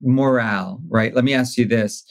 morale, 0.02 0.80
right? 0.88 1.14
Let 1.14 1.24
me 1.24 1.32
ask 1.32 1.56
you 1.56 1.64
this. 1.64 2.04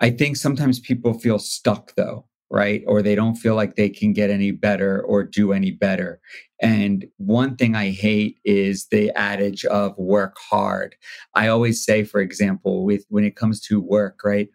I 0.00 0.10
think 0.10 0.36
sometimes 0.36 0.78
people 0.78 1.12
feel 1.18 1.40
stuck 1.40 1.94
though 1.96 2.26
right? 2.50 2.82
Or 2.86 3.02
they 3.02 3.14
don't 3.14 3.36
feel 3.36 3.56
like 3.56 3.74
they 3.74 3.88
can 3.88 4.12
get 4.12 4.30
any 4.30 4.52
better 4.52 5.02
or 5.02 5.24
do 5.24 5.52
any 5.52 5.72
better. 5.72 6.20
And 6.62 7.06
one 7.16 7.56
thing 7.56 7.74
I 7.74 7.90
hate 7.90 8.38
is 8.44 8.86
the 8.90 9.10
adage 9.16 9.64
of 9.66 9.96
work 9.98 10.36
hard. 10.38 10.94
I 11.34 11.48
always 11.48 11.84
say, 11.84 12.04
for 12.04 12.20
example, 12.20 12.84
with 12.84 13.04
when 13.08 13.24
it 13.24 13.36
comes 13.36 13.60
to 13.62 13.80
work, 13.80 14.20
right? 14.24 14.48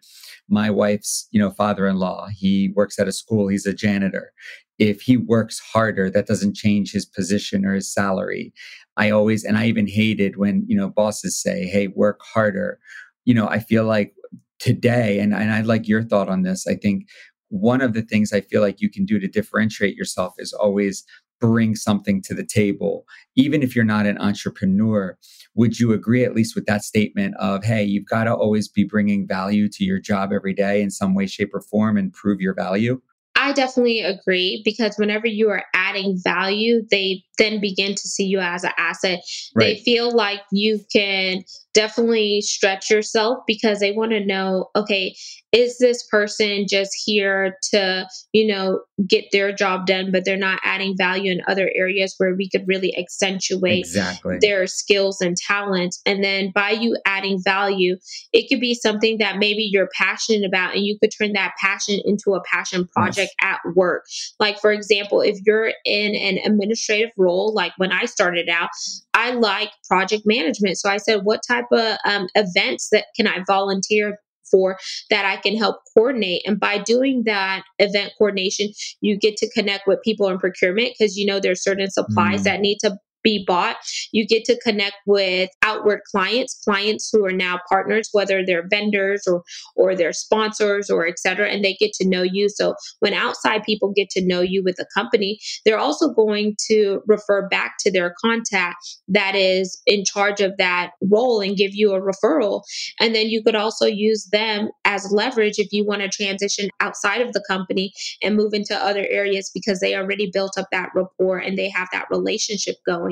My 0.48 0.70
wife's, 0.70 1.28
you 1.30 1.40
know, 1.40 1.50
father-in-law, 1.50 2.28
he 2.36 2.72
works 2.74 2.98
at 2.98 3.08
a 3.08 3.12
school, 3.12 3.48
he's 3.48 3.66
a 3.66 3.74
janitor. 3.74 4.32
if 4.78 5.00
he 5.02 5.16
works 5.16 5.60
harder, 5.60 6.10
that 6.10 6.26
doesn't 6.26 6.56
change 6.56 6.92
his 6.92 7.06
position 7.06 7.64
or 7.64 7.74
his 7.74 7.92
salary. 7.92 8.52
I 8.96 9.10
always, 9.10 9.44
and 9.44 9.56
I 9.56 9.66
even 9.66 9.86
hated 9.86 10.36
when, 10.36 10.64
you 10.66 10.76
know, 10.76 10.88
bosses 10.88 11.40
say, 11.40 11.66
hey, 11.66 11.88
work 11.88 12.20
harder. 12.22 12.78
You 13.24 13.34
know, 13.34 13.48
I 13.48 13.60
feel 13.60 13.84
like 13.84 14.12
today, 14.58 15.18
and, 15.20 15.32
and 15.34 15.52
I'd 15.52 15.66
like 15.66 15.88
your 15.88 16.02
thought 16.02 16.28
on 16.28 16.42
this. 16.42 16.66
I 16.66 16.74
think 16.74 17.06
one 17.52 17.82
of 17.82 17.92
the 17.92 18.00
things 18.00 18.32
I 18.32 18.40
feel 18.40 18.62
like 18.62 18.80
you 18.80 18.88
can 18.88 19.04
do 19.04 19.18
to 19.18 19.28
differentiate 19.28 19.94
yourself 19.94 20.32
is 20.38 20.54
always 20.54 21.04
bring 21.38 21.74
something 21.74 22.22
to 22.22 22.34
the 22.34 22.46
table, 22.46 23.04
even 23.36 23.62
if 23.62 23.76
you're 23.76 23.84
not 23.84 24.06
an 24.06 24.16
entrepreneur. 24.16 25.18
Would 25.54 25.78
you 25.78 25.92
agree, 25.92 26.24
at 26.24 26.34
least 26.34 26.54
with 26.54 26.64
that 26.64 26.82
statement 26.82 27.34
of, 27.38 27.62
hey, 27.62 27.84
you've 27.84 28.06
got 28.06 28.24
to 28.24 28.34
always 28.34 28.68
be 28.68 28.84
bringing 28.84 29.26
value 29.26 29.68
to 29.68 29.84
your 29.84 30.00
job 30.00 30.32
every 30.32 30.54
day 30.54 30.80
in 30.80 30.90
some 30.90 31.14
way, 31.14 31.26
shape, 31.26 31.50
or 31.52 31.60
form 31.60 31.98
and 31.98 32.10
prove 32.12 32.40
your 32.40 32.54
value? 32.54 33.02
I 33.34 33.52
definitely 33.52 34.00
agree 34.00 34.62
because 34.64 34.96
whenever 34.96 35.26
you 35.26 35.50
are 35.50 35.64
adding 35.74 36.18
value, 36.22 36.82
they 36.90 37.24
then 37.38 37.60
begin 37.60 37.94
to 37.96 38.08
see 38.08 38.24
you 38.24 38.38
as 38.38 38.62
an 38.62 38.70
asset. 38.78 39.20
Right. 39.54 39.76
They 39.76 39.82
feel 39.82 40.14
like 40.14 40.40
you 40.52 40.80
can 40.92 41.42
definitely 41.74 42.40
stretch 42.40 42.90
yourself 42.90 43.38
because 43.46 43.80
they 43.80 43.92
want 43.92 44.12
to 44.12 44.24
know 44.24 44.70
okay, 44.76 45.14
is 45.52 45.76
this 45.78 46.06
person 46.10 46.66
just 46.68 46.90
here 47.04 47.58
to, 47.70 48.08
you 48.32 48.46
know, 48.46 48.80
get 49.06 49.26
their 49.32 49.52
job 49.52 49.86
done, 49.86 50.10
but 50.10 50.24
they're 50.24 50.36
not 50.36 50.60
adding 50.64 50.96
value 50.96 51.30
in 51.30 51.42
other 51.46 51.70
areas 51.74 52.14
where 52.16 52.34
we 52.34 52.48
could 52.48 52.66
really 52.66 52.96
accentuate 52.96 53.80
exactly. 53.80 54.38
their 54.40 54.66
skills 54.66 55.20
and 55.20 55.36
talent 55.36 55.96
And 56.06 56.24
then 56.24 56.52
by 56.54 56.70
you 56.70 56.96
adding 57.04 57.40
value, 57.42 57.96
it 58.32 58.48
could 58.48 58.60
be 58.60 58.74
something 58.74 59.18
that 59.18 59.38
maybe 59.38 59.68
you're 59.70 59.90
passionate 59.94 60.46
about 60.46 60.74
and 60.74 60.86
you 60.86 60.98
could 60.98 61.10
turn 61.16 61.34
that 61.34 61.52
passion 61.60 62.00
into 62.04 62.32
a 62.34 62.42
passion 62.50 62.88
project 62.88 63.34
yes. 63.42 63.56
at 63.64 63.74
work. 63.74 64.04
Like, 64.40 64.58
for 64.58 64.72
example, 64.72 65.20
if 65.20 65.38
you're 65.44 65.72
in 65.84 66.14
an 66.14 66.38
administrative 66.44 67.10
role, 67.18 67.52
like 67.52 67.72
when 67.76 67.92
I 67.92 68.06
started 68.06 68.48
out, 68.48 68.70
I 69.14 69.32
like 69.32 69.70
project 69.88 70.22
management. 70.26 70.78
So 70.78 70.88
I 70.88 70.96
said, 70.96 71.20
what 71.24 71.40
type 71.46 71.66
of 71.72 71.96
um, 72.06 72.28
events 72.34 72.88
that 72.92 73.06
can 73.16 73.26
I 73.26 73.38
volunteer 73.46 74.18
for 74.52 74.76
that 75.10 75.24
I 75.24 75.38
can 75.38 75.56
help 75.56 75.76
coordinate. 75.94 76.42
And 76.46 76.60
by 76.60 76.78
doing 76.78 77.22
that 77.24 77.64
event 77.78 78.12
coordination, 78.18 78.68
you 79.00 79.16
get 79.16 79.36
to 79.38 79.50
connect 79.50 79.88
with 79.88 80.02
people 80.02 80.28
in 80.28 80.38
procurement 80.38 80.92
because 80.96 81.16
you 81.16 81.26
know 81.26 81.40
there's 81.40 81.64
certain 81.64 81.90
supplies 81.90 82.42
mm. 82.42 82.44
that 82.44 82.60
need 82.60 82.78
to 82.80 82.96
be 83.22 83.44
bought. 83.46 83.76
You 84.12 84.26
get 84.26 84.44
to 84.46 84.58
connect 84.60 84.96
with 85.06 85.50
outward 85.62 86.00
clients, 86.10 86.60
clients 86.64 87.10
who 87.12 87.24
are 87.24 87.32
now 87.32 87.60
partners, 87.68 88.08
whether 88.12 88.44
they're 88.44 88.66
vendors 88.68 89.26
or 89.26 89.42
or 89.76 89.94
they're 89.94 90.12
sponsors 90.12 90.90
or 90.90 91.06
et 91.06 91.18
cetera, 91.18 91.48
and 91.48 91.64
they 91.64 91.74
get 91.74 91.92
to 91.94 92.08
know 92.08 92.22
you. 92.22 92.48
So 92.48 92.74
when 93.00 93.14
outside 93.14 93.62
people 93.64 93.92
get 93.94 94.10
to 94.10 94.26
know 94.26 94.40
you 94.40 94.62
with 94.62 94.78
a 94.78 94.86
company, 94.94 95.38
they're 95.64 95.78
also 95.78 96.12
going 96.12 96.56
to 96.68 97.00
refer 97.06 97.48
back 97.48 97.74
to 97.80 97.90
their 97.90 98.14
contact 98.20 98.76
that 99.08 99.34
is 99.34 99.80
in 99.86 100.04
charge 100.04 100.40
of 100.40 100.56
that 100.58 100.90
role 101.10 101.40
and 101.40 101.56
give 101.56 101.72
you 101.74 101.94
a 101.94 102.00
referral. 102.00 102.62
And 103.00 103.14
then 103.14 103.28
you 103.28 103.42
could 103.42 103.54
also 103.54 103.86
use 103.86 104.28
them 104.32 104.68
as 104.84 105.10
leverage 105.12 105.58
if 105.58 105.72
you 105.72 105.84
want 105.84 106.02
to 106.02 106.08
transition 106.08 106.70
outside 106.80 107.20
of 107.20 107.32
the 107.32 107.44
company 107.48 107.92
and 108.22 108.36
move 108.36 108.54
into 108.54 108.74
other 108.74 109.06
areas 109.10 109.50
because 109.54 109.80
they 109.80 109.94
already 109.94 110.30
built 110.32 110.56
up 110.58 110.66
that 110.72 110.90
rapport 110.94 111.38
and 111.38 111.58
they 111.58 111.68
have 111.68 111.88
that 111.92 112.06
relationship 112.10 112.76
going. 112.86 113.11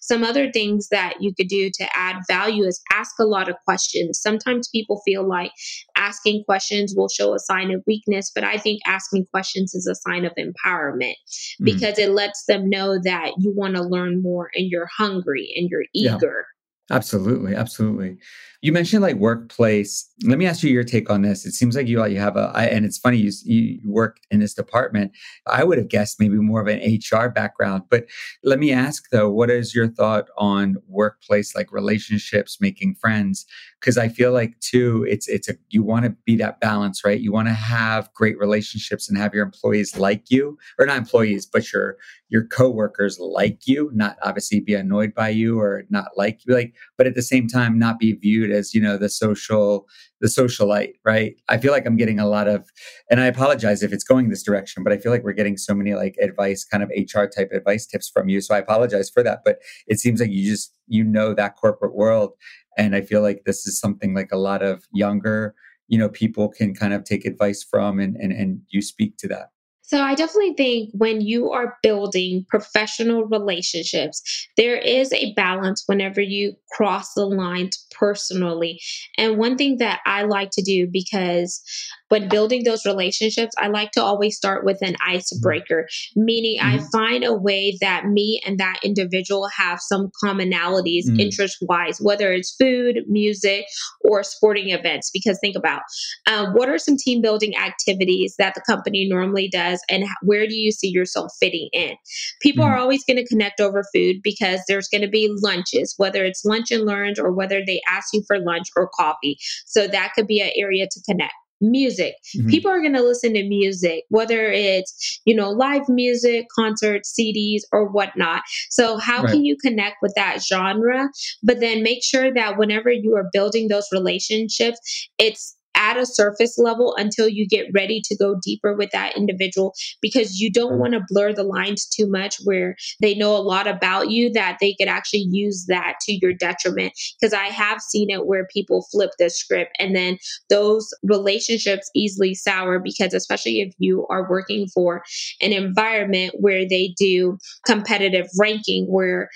Some 0.00 0.24
other 0.24 0.50
things 0.50 0.88
that 0.90 1.14
you 1.20 1.34
could 1.34 1.48
do 1.48 1.70
to 1.70 1.96
add 1.96 2.16
value 2.28 2.64
is 2.64 2.80
ask 2.92 3.18
a 3.18 3.24
lot 3.24 3.48
of 3.48 3.56
questions. 3.64 4.20
Sometimes 4.20 4.68
people 4.68 5.02
feel 5.04 5.26
like 5.26 5.52
asking 5.96 6.44
questions 6.44 6.94
will 6.96 7.08
show 7.08 7.34
a 7.34 7.38
sign 7.38 7.70
of 7.70 7.82
weakness, 7.86 8.30
but 8.34 8.44
I 8.44 8.56
think 8.58 8.80
asking 8.86 9.26
questions 9.32 9.74
is 9.74 9.86
a 9.86 9.94
sign 9.94 10.24
of 10.24 10.32
empowerment 10.38 11.14
mm. 11.60 11.64
because 11.64 11.98
it 11.98 12.10
lets 12.10 12.44
them 12.46 12.68
know 12.68 12.98
that 13.02 13.32
you 13.38 13.52
want 13.54 13.76
to 13.76 13.82
learn 13.82 14.22
more 14.22 14.50
and 14.54 14.70
you're 14.70 14.88
hungry 14.96 15.52
and 15.56 15.68
you're 15.70 15.84
eager. 15.94 16.46
Absolutely, 16.90 17.54
absolutely. 17.54 18.16
You 18.62 18.72
mentioned 18.72 19.02
like 19.02 19.16
workplace. 19.16 20.10
Let 20.24 20.38
me 20.38 20.46
ask 20.46 20.62
you 20.64 20.70
your 20.70 20.82
take 20.82 21.10
on 21.10 21.22
this. 21.22 21.44
It 21.46 21.52
seems 21.52 21.76
like 21.76 21.86
you 21.86 22.04
you 22.06 22.18
have 22.18 22.36
a, 22.36 22.50
I, 22.54 22.64
and 22.64 22.84
it's 22.84 22.98
funny 22.98 23.18
you 23.18 23.30
you 23.44 23.78
work 23.84 24.18
in 24.30 24.40
this 24.40 24.54
department. 24.54 25.12
I 25.46 25.62
would 25.64 25.78
have 25.78 25.88
guessed 25.88 26.18
maybe 26.18 26.36
more 26.36 26.60
of 26.60 26.66
an 26.66 26.80
HR 26.80 27.28
background, 27.28 27.84
but 27.90 28.06
let 28.42 28.58
me 28.58 28.72
ask 28.72 29.10
though, 29.10 29.28
what 29.30 29.48
is 29.50 29.74
your 29.76 29.86
thought 29.86 30.26
on 30.38 30.76
workplace 30.88 31.54
like 31.54 31.70
relationships, 31.72 32.58
making 32.60 32.96
friends? 32.96 33.46
Because 33.80 33.96
I 33.96 34.08
feel 34.08 34.32
like 34.32 34.58
too, 34.58 35.06
it's 35.08 35.28
it's 35.28 35.48
a 35.48 35.54
you 35.70 35.84
want 35.84 36.06
to 36.06 36.10
be 36.24 36.34
that 36.36 36.58
balance, 36.58 37.04
right? 37.04 37.20
You 37.20 37.30
want 37.32 37.46
to 37.48 37.54
have 37.54 38.12
great 38.14 38.38
relationships 38.38 39.08
and 39.08 39.16
have 39.18 39.34
your 39.34 39.44
employees 39.44 39.96
like 39.96 40.30
you, 40.30 40.58
or 40.80 40.86
not 40.86 40.96
employees, 40.96 41.46
but 41.46 41.70
your 41.72 41.96
your 42.28 42.44
coworkers 42.44 43.18
like 43.20 43.66
you, 43.66 43.90
not 43.94 44.16
obviously 44.22 44.58
be 44.60 44.74
annoyed 44.74 45.14
by 45.14 45.28
you 45.28 45.58
or 45.60 45.84
not 45.90 46.08
like 46.16 46.40
you, 46.44 46.54
like, 46.54 46.74
but 46.96 47.06
at 47.06 47.14
the 47.14 47.22
same 47.22 47.48
time 47.48 47.78
not 47.78 47.98
be 47.98 48.12
viewed 48.12 48.50
as 48.50 48.74
you 48.74 48.80
know 48.80 48.96
the 48.96 49.08
social 49.08 49.86
the 50.20 50.28
socialite 50.28 50.94
right? 51.04 51.36
I 51.48 51.58
feel 51.58 51.72
like 51.72 51.86
i'm 51.86 51.96
getting 51.96 52.18
a 52.18 52.26
lot 52.26 52.48
of 52.48 52.68
and 53.10 53.20
i 53.20 53.26
apologize 53.26 53.82
if 53.82 53.92
it's 53.92 54.04
going 54.04 54.28
this 54.28 54.42
direction 54.42 54.82
but 54.82 54.92
i 54.92 54.98
feel 54.98 55.12
like 55.12 55.24
we're 55.24 55.32
getting 55.32 55.56
so 55.56 55.74
many 55.74 55.94
like 55.94 56.16
advice 56.20 56.64
kind 56.64 56.82
of 56.82 56.90
hr 56.90 57.24
type 57.24 57.50
advice 57.52 57.86
tips 57.86 58.08
from 58.08 58.28
you 58.28 58.40
so 58.40 58.54
i 58.54 58.58
apologize 58.58 59.10
for 59.10 59.22
that 59.22 59.40
but 59.44 59.58
it 59.86 59.98
seems 59.98 60.20
like 60.20 60.30
you 60.30 60.48
just 60.48 60.74
you 60.86 61.04
know 61.04 61.34
that 61.34 61.56
corporate 61.56 61.94
world 61.94 62.32
and 62.76 62.94
i 62.94 63.00
feel 63.00 63.22
like 63.22 63.42
this 63.44 63.66
is 63.66 63.78
something 63.78 64.14
like 64.14 64.30
a 64.32 64.38
lot 64.38 64.62
of 64.62 64.84
younger 64.92 65.54
you 65.88 65.98
know 65.98 66.08
people 66.08 66.48
can 66.48 66.74
kind 66.74 66.92
of 66.92 67.04
take 67.04 67.24
advice 67.24 67.62
from 67.62 67.98
and 67.98 68.16
and, 68.16 68.32
and 68.32 68.60
you 68.68 68.82
speak 68.82 69.16
to 69.16 69.28
that 69.28 69.50
so 69.88 70.02
I 70.02 70.14
definitely 70.14 70.52
think 70.52 70.90
when 70.92 71.22
you 71.22 71.50
are 71.50 71.78
building 71.82 72.44
professional 72.50 73.24
relationships, 73.24 74.22
there 74.58 74.76
is 74.76 75.10
a 75.14 75.32
balance 75.32 75.84
whenever 75.86 76.20
you 76.20 76.54
cross 76.72 77.14
the 77.14 77.24
lines 77.24 77.86
personally. 77.90 78.82
And 79.16 79.38
one 79.38 79.56
thing 79.56 79.78
that 79.78 80.00
I 80.04 80.24
like 80.24 80.50
to 80.52 80.62
do 80.62 80.88
because 80.92 81.62
when 82.08 82.28
building 82.28 82.64
those 82.64 82.84
relationships, 82.84 83.52
I 83.58 83.68
like 83.68 83.92
to 83.92 84.02
always 84.02 84.36
start 84.36 84.64
with 84.64 84.78
an 84.82 84.96
icebreaker, 85.06 85.88
meaning 86.16 86.58
mm-hmm. 86.60 86.84
I 86.84 86.86
find 86.90 87.24
a 87.24 87.34
way 87.34 87.76
that 87.80 88.06
me 88.06 88.40
and 88.46 88.58
that 88.58 88.80
individual 88.82 89.48
have 89.56 89.80
some 89.80 90.10
commonalities 90.24 91.06
mm-hmm. 91.06 91.20
interest 91.20 91.58
wise, 91.62 91.98
whether 92.00 92.32
it's 92.32 92.54
food, 92.54 93.04
music, 93.06 93.64
or 94.00 94.22
sporting 94.22 94.70
events. 94.70 95.10
Because 95.12 95.38
think 95.40 95.56
about 95.56 95.82
um, 96.26 96.52
what 96.54 96.68
are 96.68 96.78
some 96.78 96.96
team 96.96 97.20
building 97.20 97.56
activities 97.56 98.34
that 98.38 98.54
the 98.54 98.62
company 98.62 99.08
normally 99.08 99.48
does, 99.48 99.80
and 99.90 100.04
where 100.22 100.46
do 100.46 100.54
you 100.54 100.72
see 100.72 100.88
yourself 100.88 101.32
fitting 101.40 101.68
in? 101.72 101.92
People 102.40 102.64
mm-hmm. 102.64 102.74
are 102.74 102.78
always 102.78 103.04
going 103.04 103.16
to 103.16 103.26
connect 103.26 103.60
over 103.60 103.84
food 103.94 104.16
because 104.22 104.60
there's 104.68 104.88
going 104.88 105.02
to 105.02 105.08
be 105.08 105.30
lunches, 105.42 105.94
whether 105.96 106.24
it's 106.24 106.44
lunch 106.44 106.70
and 106.70 106.84
learns 106.84 107.18
or 107.18 107.32
whether 107.32 107.62
they 107.64 107.80
ask 107.88 108.08
you 108.12 108.22
for 108.26 108.38
lunch 108.38 108.68
or 108.76 108.88
coffee. 108.96 109.36
So 109.66 109.86
that 109.86 110.12
could 110.14 110.26
be 110.26 110.40
an 110.40 110.50
area 110.56 110.86
to 110.90 111.00
connect 111.08 111.34
music. 111.60 112.14
Mm-hmm. 112.36 112.48
People 112.48 112.70
are 112.70 112.80
going 112.80 112.94
to 112.94 113.02
listen 113.02 113.34
to 113.34 113.42
music, 113.46 114.04
whether 114.08 114.46
it's, 114.50 115.20
you 115.24 115.34
know, 115.34 115.50
live 115.50 115.88
music, 115.88 116.46
concerts, 116.54 117.14
CDs, 117.18 117.62
or 117.72 117.88
whatnot. 117.88 118.42
So, 118.70 118.98
how 118.98 119.22
right. 119.22 119.32
can 119.32 119.44
you 119.44 119.56
connect 119.56 119.96
with 120.02 120.12
that 120.16 120.40
genre? 120.42 121.08
But 121.42 121.60
then 121.60 121.82
make 121.82 122.04
sure 122.04 122.32
that 122.32 122.58
whenever 122.58 122.90
you 122.90 123.14
are 123.16 123.28
building 123.32 123.68
those 123.68 123.88
relationships, 123.92 125.08
it's 125.18 125.57
at 125.78 125.96
a 125.96 126.04
surface 126.04 126.58
level 126.58 126.94
until 126.96 127.28
you 127.28 127.46
get 127.46 127.66
ready 127.72 128.02
to 128.04 128.16
go 128.16 128.36
deeper 128.42 128.74
with 128.74 128.90
that 128.90 129.16
individual 129.16 129.72
because 130.02 130.40
you 130.40 130.50
don't 130.50 130.72
mm-hmm. 130.72 130.80
want 130.80 130.92
to 130.94 131.04
blur 131.08 131.32
the 131.32 131.44
lines 131.44 131.86
too 131.86 132.08
much 132.08 132.36
where 132.44 132.76
they 133.00 133.14
know 133.14 133.34
a 133.36 133.38
lot 133.38 133.66
about 133.66 134.10
you 134.10 134.30
that 134.32 134.58
they 134.60 134.74
could 134.74 134.88
actually 134.88 135.26
use 135.30 135.66
that 135.68 135.94
to 136.02 136.12
your 136.20 136.34
detriment. 136.34 136.92
Because 137.20 137.32
I 137.32 137.46
have 137.46 137.80
seen 137.80 138.10
it 138.10 138.26
where 138.26 138.46
people 138.52 138.86
flip 138.90 139.10
the 139.18 139.30
script 139.30 139.70
and 139.78 139.94
then 139.94 140.18
those 140.50 140.88
relationships 141.04 141.90
easily 141.94 142.34
sour 142.34 142.80
because, 142.80 143.14
especially 143.14 143.60
if 143.60 143.72
you 143.78 144.06
are 144.10 144.28
working 144.28 144.66
for 144.74 145.02
an 145.40 145.52
environment 145.52 146.34
where 146.40 146.68
they 146.68 146.94
do 146.98 147.38
competitive 147.64 148.26
ranking, 148.38 148.86
where 148.86 149.30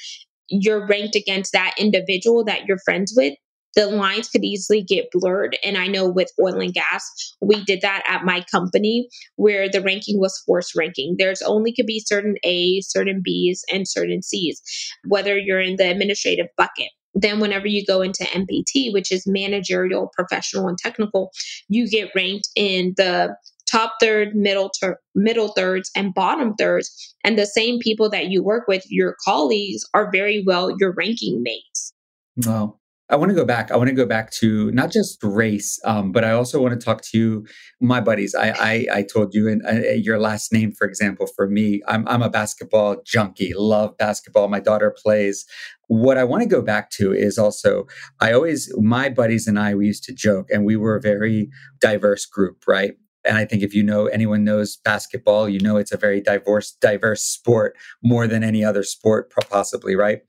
you're 0.48 0.86
ranked 0.86 1.14
against 1.14 1.52
that 1.52 1.74
individual 1.78 2.44
that 2.44 2.66
you're 2.66 2.78
friends 2.84 3.14
with 3.16 3.34
the 3.74 3.86
lines 3.86 4.28
could 4.28 4.44
easily 4.44 4.82
get 4.82 5.10
blurred. 5.12 5.56
And 5.64 5.76
I 5.76 5.86
know 5.86 6.08
with 6.08 6.30
oil 6.40 6.60
and 6.60 6.74
gas, 6.74 7.02
we 7.40 7.64
did 7.64 7.80
that 7.80 8.02
at 8.08 8.24
my 8.24 8.44
company 8.50 9.08
where 9.36 9.68
the 9.68 9.80
ranking 9.80 10.18
was 10.18 10.42
forced 10.46 10.76
ranking. 10.76 11.16
There's 11.18 11.42
only 11.42 11.72
could 11.72 11.86
be 11.86 12.00
certain 12.00 12.36
A's, 12.44 12.88
certain 12.88 13.20
B's, 13.22 13.64
and 13.72 13.88
certain 13.88 14.22
C's, 14.22 14.60
whether 15.06 15.38
you're 15.38 15.60
in 15.60 15.76
the 15.76 15.90
administrative 15.90 16.48
bucket. 16.56 16.88
Then, 17.14 17.40
whenever 17.40 17.66
you 17.66 17.84
go 17.84 18.00
into 18.00 18.24
MPT, 18.24 18.90
which 18.90 19.12
is 19.12 19.26
managerial, 19.26 20.10
professional, 20.14 20.66
and 20.66 20.78
technical, 20.78 21.30
you 21.68 21.86
get 21.86 22.10
ranked 22.14 22.48
in 22.56 22.94
the 22.96 23.36
top 23.70 23.96
third, 24.00 24.34
middle 24.34 24.70
ter- 24.70 24.98
middle 25.14 25.48
thirds, 25.48 25.90
and 25.94 26.14
bottom 26.14 26.54
thirds. 26.54 27.14
And 27.22 27.38
the 27.38 27.46
same 27.46 27.80
people 27.80 28.08
that 28.10 28.28
you 28.28 28.42
work 28.42 28.66
with, 28.66 28.84
your 28.88 29.16
colleagues, 29.24 29.84
are 29.92 30.10
very 30.10 30.42
well 30.46 30.74
your 30.78 30.94
ranking 30.94 31.42
mates. 31.42 31.92
Wow. 32.36 32.78
I 33.12 33.16
want 33.16 33.28
to 33.28 33.34
go 33.34 33.44
back. 33.44 33.70
I 33.70 33.76
want 33.76 33.88
to 33.88 33.94
go 33.94 34.06
back 34.06 34.30
to 34.40 34.70
not 34.72 34.90
just 34.90 35.22
race, 35.22 35.78
um, 35.84 36.12
but 36.12 36.24
I 36.24 36.32
also 36.32 36.62
want 36.62 36.72
to 36.80 36.82
talk 36.82 37.02
to 37.02 37.18
you, 37.18 37.46
my 37.78 38.00
buddies. 38.00 38.34
I 38.34 38.48
I, 38.58 38.86
I 38.98 39.02
told 39.02 39.34
you, 39.34 39.48
and 39.48 39.62
uh, 39.66 39.92
your 39.92 40.18
last 40.18 40.50
name, 40.50 40.72
for 40.72 40.86
example, 40.86 41.26
for 41.36 41.46
me, 41.46 41.82
I'm 41.86 42.08
I'm 42.08 42.22
a 42.22 42.30
basketball 42.30 43.02
junkie. 43.04 43.52
Love 43.54 43.98
basketball. 43.98 44.48
My 44.48 44.60
daughter 44.60 44.90
plays. 44.90 45.44
What 45.88 46.16
I 46.16 46.24
want 46.24 46.42
to 46.42 46.48
go 46.48 46.62
back 46.62 46.90
to 46.92 47.12
is 47.12 47.36
also, 47.36 47.86
I 48.18 48.32
always, 48.32 48.72
my 48.78 49.10
buddies 49.10 49.46
and 49.46 49.58
I, 49.58 49.74
we 49.74 49.86
used 49.88 50.04
to 50.04 50.14
joke, 50.14 50.48
and 50.50 50.64
we 50.64 50.76
were 50.76 50.96
a 50.96 51.00
very 51.02 51.50
diverse 51.80 52.24
group, 52.24 52.64
right? 52.66 52.94
And 53.24 53.36
I 53.36 53.44
think 53.44 53.62
if 53.62 53.74
you 53.74 53.82
know 53.82 54.06
anyone 54.06 54.44
knows 54.44 54.76
basketball, 54.76 55.48
you 55.48 55.60
know 55.60 55.76
it's 55.76 55.92
a 55.92 55.96
very 55.96 56.20
diverse 56.20 56.72
diverse 56.72 57.22
sport 57.22 57.76
more 58.02 58.26
than 58.26 58.42
any 58.42 58.64
other 58.64 58.82
sport 58.82 59.32
possibly, 59.50 59.94
right? 59.94 60.20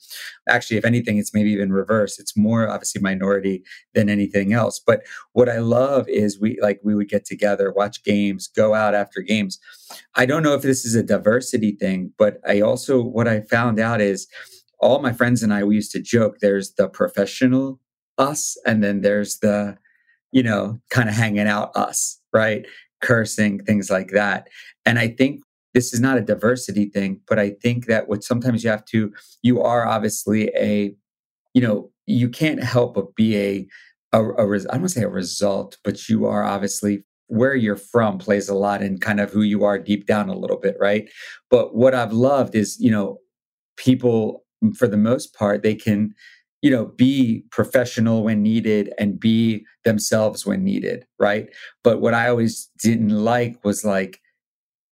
Actually, 0.47 0.77
if 0.77 0.85
anything, 0.85 1.17
it's 1.17 1.33
maybe 1.33 1.51
even 1.51 1.73
reverse. 1.73 2.19
It's 2.19 2.37
more 2.37 2.69
obviously 2.69 3.01
minority 3.01 3.63
than 3.93 4.09
anything 4.09 4.53
else. 4.53 4.79
But 4.85 5.03
what 5.33 5.49
I 5.49 5.59
love 5.59 6.07
is 6.07 6.39
we 6.39 6.59
like 6.61 6.79
we 6.83 6.95
would 6.95 7.09
get 7.09 7.25
together, 7.25 7.71
watch 7.71 8.03
games, 8.03 8.47
go 8.47 8.73
out 8.73 8.93
after 8.93 9.21
games. 9.21 9.59
I 10.15 10.25
don't 10.25 10.43
know 10.43 10.53
if 10.53 10.61
this 10.61 10.85
is 10.85 10.95
a 10.95 11.03
diversity 11.03 11.71
thing, 11.71 12.13
but 12.17 12.37
I 12.47 12.61
also 12.61 13.01
what 13.01 13.27
I 13.27 13.41
found 13.41 13.79
out 13.79 14.01
is 14.01 14.27
all 14.79 14.99
my 14.99 15.13
friends 15.13 15.41
and 15.41 15.53
I 15.53 15.63
we 15.63 15.75
used 15.75 15.91
to 15.93 16.01
joke 16.01 16.39
there's 16.39 16.73
the 16.73 16.89
professional 16.89 17.79
us 18.17 18.57
and 18.65 18.83
then 18.83 19.01
there's 19.01 19.39
the 19.39 19.77
you 20.31 20.43
know 20.43 20.79
kind 20.89 21.09
of 21.09 21.15
hanging 21.15 21.47
out 21.47 21.71
us 21.75 22.19
right 22.33 22.65
cursing, 23.01 23.63
things 23.63 23.89
like 23.89 24.09
that. 24.09 24.47
And 24.85 24.97
I 24.97 25.09
think 25.09 25.43
this 25.73 25.93
is 25.93 25.99
not 25.99 26.17
a 26.17 26.21
diversity 26.21 26.85
thing, 26.85 27.19
but 27.27 27.39
I 27.39 27.51
think 27.61 27.87
that 27.87 28.07
what 28.07 28.23
sometimes 28.23 28.63
you 28.63 28.69
have 28.69 28.85
to, 28.85 29.13
you 29.41 29.61
are 29.61 29.85
obviously 29.85 30.49
a, 30.55 30.95
you 31.53 31.61
know, 31.61 31.91
you 32.05 32.29
can't 32.29 32.63
help 32.63 32.95
but 32.95 33.15
be 33.15 33.37
a, 33.37 33.67
a, 34.13 34.23
a 34.23 34.29
I 34.29 34.57
don't 34.57 34.67
want 34.69 34.83
to 34.83 34.89
say 34.89 35.03
a 35.03 35.09
result, 35.09 35.77
but 35.83 36.07
you 36.07 36.25
are 36.25 36.43
obviously 36.43 37.03
where 37.27 37.55
you're 37.55 37.75
from 37.75 38.17
plays 38.17 38.49
a 38.49 38.53
lot 38.53 38.83
in 38.83 38.99
kind 38.99 39.19
of 39.19 39.31
who 39.31 39.41
you 39.41 39.63
are 39.63 39.79
deep 39.79 40.05
down 40.05 40.29
a 40.29 40.37
little 40.37 40.57
bit, 40.57 40.75
right? 40.79 41.09
But 41.49 41.75
what 41.75 41.95
I've 41.95 42.13
loved 42.13 42.55
is, 42.55 42.79
you 42.79 42.91
know, 42.91 43.17
people 43.77 44.43
for 44.75 44.87
the 44.87 44.97
most 44.97 45.33
part, 45.33 45.63
they 45.63 45.75
can 45.75 46.13
you 46.63 46.71
know 46.71 46.85
be 46.85 47.43
professional 47.51 48.23
when 48.23 48.41
needed 48.41 48.91
and 48.97 49.19
be 49.19 49.63
themselves 49.85 50.45
when 50.45 50.63
needed 50.63 51.05
right? 51.19 51.49
But 51.83 52.01
what 52.01 52.15
i 52.15 52.27
always 52.27 52.69
didn't 52.81 53.09
like 53.09 53.63
was 53.63 53.85
like 53.85 54.19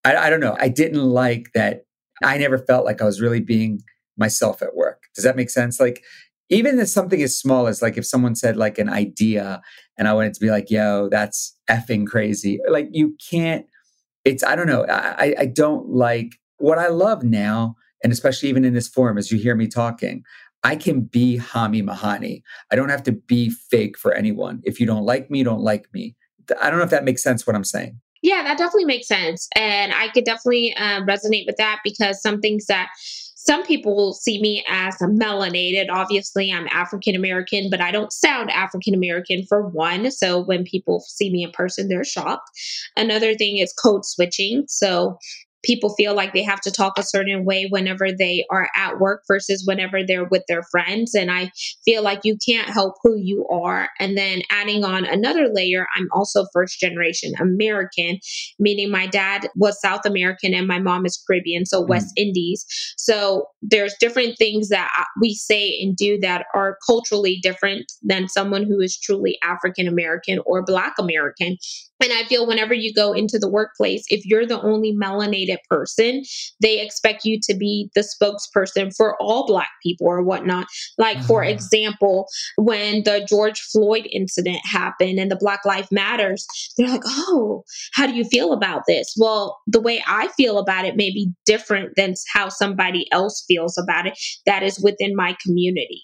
I, 0.04 0.16
I, 0.16 0.30
don't 0.30 0.40
know 0.40 0.56
i 0.60 0.68
didn't 0.68 1.02
like 1.02 1.50
that 1.54 1.84
i 2.22 2.38
never 2.38 2.58
felt 2.58 2.84
like 2.84 3.02
i 3.02 3.04
was 3.04 3.20
really 3.20 3.40
being 3.40 3.80
myself 4.16 4.62
at 4.62 4.76
work. 4.76 5.04
Does 5.14 5.24
that 5.24 5.36
make 5.36 5.50
sense? 5.50 5.80
Like 5.80 6.02
even 6.48 6.78
if 6.78 6.88
something 6.88 7.22
as 7.22 7.38
small 7.38 7.66
as 7.66 7.80
like 7.80 7.96
if 7.96 8.06
someone 8.06 8.34
said 8.34 8.56
like 8.56 8.78
an 8.78 8.88
idea 8.88 9.62
and 9.96 10.06
i 10.06 10.12
wanted 10.12 10.34
to 10.34 10.40
be 10.40 10.50
like 10.50 10.70
yo 10.70 11.08
that's 11.08 11.56
effing 11.70 12.06
crazy 12.06 12.60
like 12.68 12.88
you 12.92 13.16
can't 13.30 13.64
it's 14.24 14.44
i 14.44 14.54
don't 14.54 14.66
know 14.66 14.84
i 14.88 15.34
i 15.38 15.46
don't 15.46 15.88
like 15.88 16.38
what 16.58 16.78
i 16.78 16.88
love 16.88 17.22
now 17.22 17.74
and 18.04 18.12
especially 18.12 18.48
even 18.50 18.64
in 18.64 18.74
this 18.74 18.88
forum 18.88 19.16
as 19.16 19.32
you 19.32 19.38
hear 19.38 19.54
me 19.54 19.66
talking 19.66 20.22
I 20.64 20.76
can 20.76 21.02
be 21.02 21.38
Hami 21.38 21.82
Mahani. 21.82 22.42
I 22.70 22.76
don't 22.76 22.88
have 22.88 23.02
to 23.04 23.12
be 23.12 23.50
fake 23.50 23.98
for 23.98 24.12
anyone. 24.12 24.60
If 24.64 24.78
you 24.78 24.86
don't 24.86 25.04
like 25.04 25.30
me, 25.30 25.38
you 25.38 25.44
don't 25.44 25.60
like 25.60 25.86
me. 25.92 26.14
I 26.60 26.70
don't 26.70 26.78
know 26.78 26.84
if 26.84 26.90
that 26.90 27.04
makes 27.04 27.22
sense 27.22 27.46
what 27.46 27.56
I'm 27.56 27.64
saying. 27.64 27.98
Yeah, 28.22 28.42
that 28.44 28.58
definitely 28.58 28.84
makes 28.84 29.08
sense. 29.08 29.48
And 29.56 29.92
I 29.92 30.08
could 30.08 30.24
definitely 30.24 30.74
uh, 30.76 31.00
resonate 31.02 31.46
with 31.46 31.56
that 31.56 31.80
because 31.82 32.22
some 32.22 32.40
things 32.40 32.66
that 32.66 32.88
some 33.44 33.64
people 33.64 34.12
see 34.12 34.40
me 34.40 34.64
as 34.68 35.02
a 35.02 35.06
melanated. 35.06 35.86
Obviously, 35.90 36.52
I'm 36.52 36.68
African 36.70 37.16
American, 37.16 37.68
but 37.68 37.80
I 37.80 37.90
don't 37.90 38.12
sound 38.12 38.50
African 38.52 38.94
American 38.94 39.44
for 39.46 39.66
one. 39.66 40.12
So 40.12 40.44
when 40.44 40.62
people 40.62 41.00
see 41.00 41.28
me 41.30 41.42
in 41.42 41.50
person, 41.50 41.88
they're 41.88 42.04
shocked. 42.04 42.48
Another 42.96 43.34
thing 43.34 43.58
is 43.58 43.72
code 43.72 44.04
switching. 44.04 44.64
So 44.68 45.18
people 45.62 45.94
feel 45.94 46.14
like 46.14 46.32
they 46.32 46.42
have 46.42 46.60
to 46.60 46.70
talk 46.70 46.98
a 46.98 47.02
certain 47.02 47.44
way 47.44 47.66
whenever 47.70 48.12
they 48.12 48.44
are 48.50 48.68
at 48.76 48.98
work 48.98 49.22
versus 49.28 49.64
whenever 49.66 50.04
they're 50.04 50.28
with 50.30 50.42
their 50.48 50.62
friends. 50.70 51.14
And 51.14 51.30
I 51.30 51.50
feel 51.84 52.02
like 52.02 52.20
you 52.24 52.36
can't 52.46 52.68
help 52.68 52.94
who 53.02 53.16
you 53.16 53.46
are. 53.50 53.88
And 53.98 54.16
then 54.16 54.42
adding 54.50 54.84
on 54.84 55.04
another 55.04 55.48
layer, 55.52 55.86
I'm 55.96 56.08
also 56.12 56.44
first 56.52 56.78
generation 56.80 57.32
American, 57.40 58.18
meaning 58.58 58.90
my 58.90 59.06
dad 59.06 59.48
was 59.56 59.80
South 59.80 60.04
American 60.04 60.54
and 60.54 60.66
my 60.66 60.78
mom 60.78 61.06
is 61.06 61.22
Caribbean, 61.26 61.66
so 61.66 61.80
West 61.80 62.12
mm. 62.18 62.22
Indies. 62.26 62.64
So 62.96 63.46
there's 63.62 63.94
different 64.00 64.38
things 64.38 64.68
that 64.68 64.90
we 65.20 65.34
say 65.34 65.78
and 65.80 65.96
do 65.96 66.18
that 66.20 66.46
are 66.54 66.78
culturally 66.86 67.38
different 67.42 67.90
than 68.02 68.28
someone 68.28 68.64
who 68.64 68.80
is 68.80 68.98
truly 68.98 69.38
African 69.42 69.86
American 69.86 70.40
or 70.46 70.64
Black 70.64 70.94
American. 70.98 71.56
And 72.02 72.12
I 72.12 72.24
feel 72.24 72.46
whenever 72.46 72.74
you 72.74 72.92
go 72.92 73.12
into 73.12 73.38
the 73.38 73.48
workplace, 73.48 74.04
if 74.08 74.26
you're 74.26 74.46
the 74.46 74.60
only 74.60 74.92
melanated 74.92 75.58
person, 75.70 76.24
they 76.60 76.80
expect 76.80 77.24
you 77.24 77.38
to 77.44 77.54
be 77.54 77.90
the 77.94 78.02
spokesperson 78.02 78.94
for 78.96 79.16
all 79.20 79.46
Black 79.46 79.70
people 79.82 80.08
or 80.08 80.22
whatnot. 80.22 80.66
Like, 80.98 81.18
uh-huh. 81.18 81.26
for 81.26 81.44
example, 81.44 82.26
when 82.56 83.04
the 83.04 83.24
George 83.28 83.60
Floyd 83.60 84.08
incident 84.10 84.60
happened 84.64 85.18
and 85.18 85.30
the 85.30 85.36
Black 85.36 85.64
Lives 85.64 85.92
Matters, 85.92 86.46
they're 86.76 86.88
like, 86.88 87.02
oh, 87.06 87.62
how 87.94 88.06
do 88.06 88.14
you 88.14 88.24
feel 88.24 88.52
about 88.52 88.82
this? 88.88 89.14
Well, 89.16 89.60
the 89.66 89.80
way 89.80 90.02
I 90.06 90.28
feel 90.28 90.58
about 90.58 90.84
it 90.84 90.96
may 90.96 91.10
be 91.10 91.30
different 91.46 91.92
than 91.96 92.14
how 92.32 92.48
somebody 92.48 93.06
else 93.12 93.44
feels 93.46 93.78
about 93.78 94.06
it 94.06 94.18
that 94.46 94.62
is 94.62 94.80
within 94.82 95.14
my 95.14 95.36
community. 95.42 96.02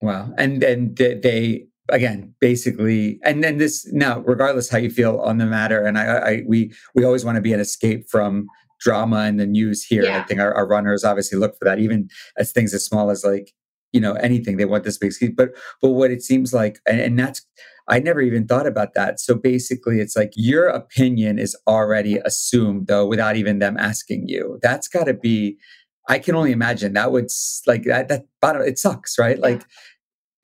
Wow. 0.00 0.32
And 0.38 0.62
and 0.62 0.96
they 0.96 1.66
again 1.90 2.34
basically 2.40 3.18
and 3.24 3.42
then 3.42 3.58
this 3.58 3.90
now 3.92 4.20
regardless 4.20 4.68
how 4.68 4.78
you 4.78 4.90
feel 4.90 5.20
on 5.20 5.38
the 5.38 5.46
matter 5.46 5.84
and 5.84 5.98
i, 5.98 6.04
I 6.04 6.42
we 6.46 6.72
we 6.94 7.04
always 7.04 7.24
want 7.24 7.36
to 7.36 7.42
be 7.42 7.52
an 7.52 7.60
escape 7.60 8.08
from 8.08 8.46
drama 8.80 9.20
and 9.20 9.40
the 9.40 9.46
news 9.46 9.84
here 9.84 10.04
yeah. 10.04 10.20
i 10.20 10.22
think 10.22 10.40
our, 10.40 10.52
our, 10.54 10.66
runners 10.66 11.04
obviously 11.04 11.38
look 11.38 11.58
for 11.58 11.64
that 11.64 11.78
even 11.78 12.08
as 12.36 12.52
things 12.52 12.74
as 12.74 12.84
small 12.84 13.10
as 13.10 13.24
like 13.24 13.52
you 13.92 14.00
know 14.00 14.14
anything 14.14 14.56
they 14.56 14.64
want 14.64 14.84
this 14.84 14.98
big 14.98 15.12
but 15.36 15.50
but 15.80 15.90
what 15.90 16.10
it 16.10 16.22
seems 16.22 16.52
like 16.52 16.78
and, 16.86 17.00
and 17.00 17.18
that's 17.18 17.44
i 17.88 17.98
never 17.98 18.20
even 18.20 18.46
thought 18.46 18.66
about 18.66 18.94
that 18.94 19.18
so 19.18 19.34
basically 19.34 20.00
it's 20.00 20.16
like 20.16 20.32
your 20.36 20.66
opinion 20.66 21.38
is 21.38 21.56
already 21.66 22.18
assumed 22.18 22.86
though 22.86 23.06
without 23.06 23.36
even 23.36 23.58
them 23.58 23.76
asking 23.78 24.28
you 24.28 24.58
that's 24.62 24.88
got 24.88 25.04
to 25.04 25.14
be 25.14 25.56
I 26.08 26.18
can 26.18 26.34
only 26.34 26.52
imagine 26.52 26.94
that 26.94 27.12
would 27.12 27.28
like 27.66 27.84
that. 27.84 28.08
That 28.08 28.24
it 28.42 28.78
sucks, 28.78 29.18
right? 29.18 29.36
Yeah. 29.36 29.42
Like 29.42 29.62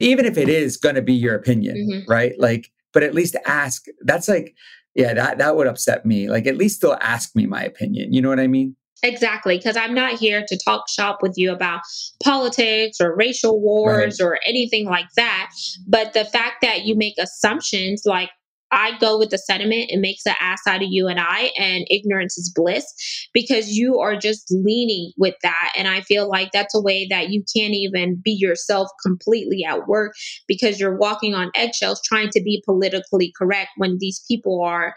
even 0.00 0.24
if 0.24 0.37
it 0.37 0.48
is 0.48 0.76
going 0.76 0.94
to 0.94 1.02
be 1.02 1.14
your 1.14 1.35
opinion, 1.35 1.76
mm-hmm. 1.76 2.11
right? 2.11 2.33
Like, 2.38 2.70
but 2.92 3.02
at 3.02 3.14
least 3.14 3.37
ask. 3.46 3.85
That's 4.02 4.28
like, 4.28 4.54
yeah, 4.94 5.14
that 5.14 5.38
that 5.38 5.57
would 5.57 5.66
upset 5.66 6.07
me. 6.07 6.28
Like, 6.28 6.46
at 6.46 6.57
least 6.57 6.76
still 6.76 6.96
ask 7.00 7.35
me 7.35 7.46
my 7.46 7.62
opinion. 7.62 8.12
You 8.12 8.22
know 8.22 8.28
what 8.28 8.40
I 8.40 8.46
mean? 8.46 8.76
Exactly, 9.02 9.59
because 9.59 9.76
I'm 9.76 9.92
not 9.92 10.18
here 10.18 10.44
to 10.48 10.59
talk 10.64 10.88
shop 10.88 11.18
with 11.20 11.35
you 11.37 11.52
about 11.52 11.83
politics 12.22 13.00
or 13.00 13.14
racial 13.14 13.61
wars 13.61 14.18
right. 14.18 14.26
or 14.26 14.38
anything 14.46 14.87
like 14.87 15.09
that. 15.16 15.50
But 15.87 16.14
the 16.14 16.24
fact 16.24 16.62
that 16.62 16.85
you 16.85 16.94
make 16.94 17.14
assumptions 17.18 18.02
like 18.07 18.30
I 18.70 18.98
go 18.98 19.18
with 19.18 19.31
the 19.31 19.38
sentiment, 19.38 19.90
it 19.90 20.00
makes 20.00 20.27
an 20.27 20.35
ass 20.40 20.61
out 20.66 20.83
of 20.83 20.88
you 20.90 21.07
and 21.07 21.20
I, 21.20 21.50
and 21.59 21.87
ignorance 21.90 22.37
is 22.37 22.53
bliss 22.55 22.85
because 23.33 23.70
you 23.70 23.98
are 24.00 24.16
just 24.16 24.50
leaning 24.50 25.12
with 25.16 25.35
that. 25.42 25.72
And 25.77 25.87
I 25.87 26.00
feel 26.00 26.29
like 26.29 26.50
that's 26.53 26.74
a 26.74 26.81
way 26.81 27.07
that 27.09 27.31
you 27.31 27.44
can't 27.57 27.74
even 27.74 28.20
be 28.24 28.33
yourself 28.33 28.88
completely 29.05 29.64
at 29.64 29.87
work 29.87 30.14
because 30.48 30.81
you're 30.81 30.96
walking 30.96 31.35
on 31.35 31.53
eggshells 31.55 32.00
trying 32.05 32.31
to 32.31 32.42
be 32.42 32.62
politically 32.64 33.33
correct 33.38 33.70
when 33.77 33.98
these 34.00 34.22
people 34.29 34.62
are 34.64 34.94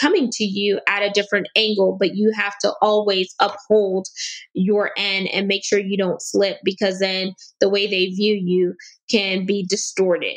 coming 0.00 0.28
to 0.32 0.44
you 0.44 0.80
at 0.88 1.02
a 1.02 1.10
different 1.10 1.48
angle, 1.56 1.96
but 1.98 2.14
you 2.14 2.32
have 2.34 2.54
to 2.60 2.72
always 2.80 3.34
uphold 3.40 4.06
your 4.54 4.90
end 4.96 5.28
and 5.32 5.48
make 5.48 5.64
sure 5.64 5.78
you 5.78 5.96
don't 5.96 6.22
slip 6.22 6.58
because 6.64 7.00
then 7.00 7.34
the 7.60 7.68
way 7.68 7.86
they 7.86 8.06
view 8.06 8.34
you 8.34 8.74
can 9.10 9.46
be 9.46 9.66
distorted. 9.68 10.36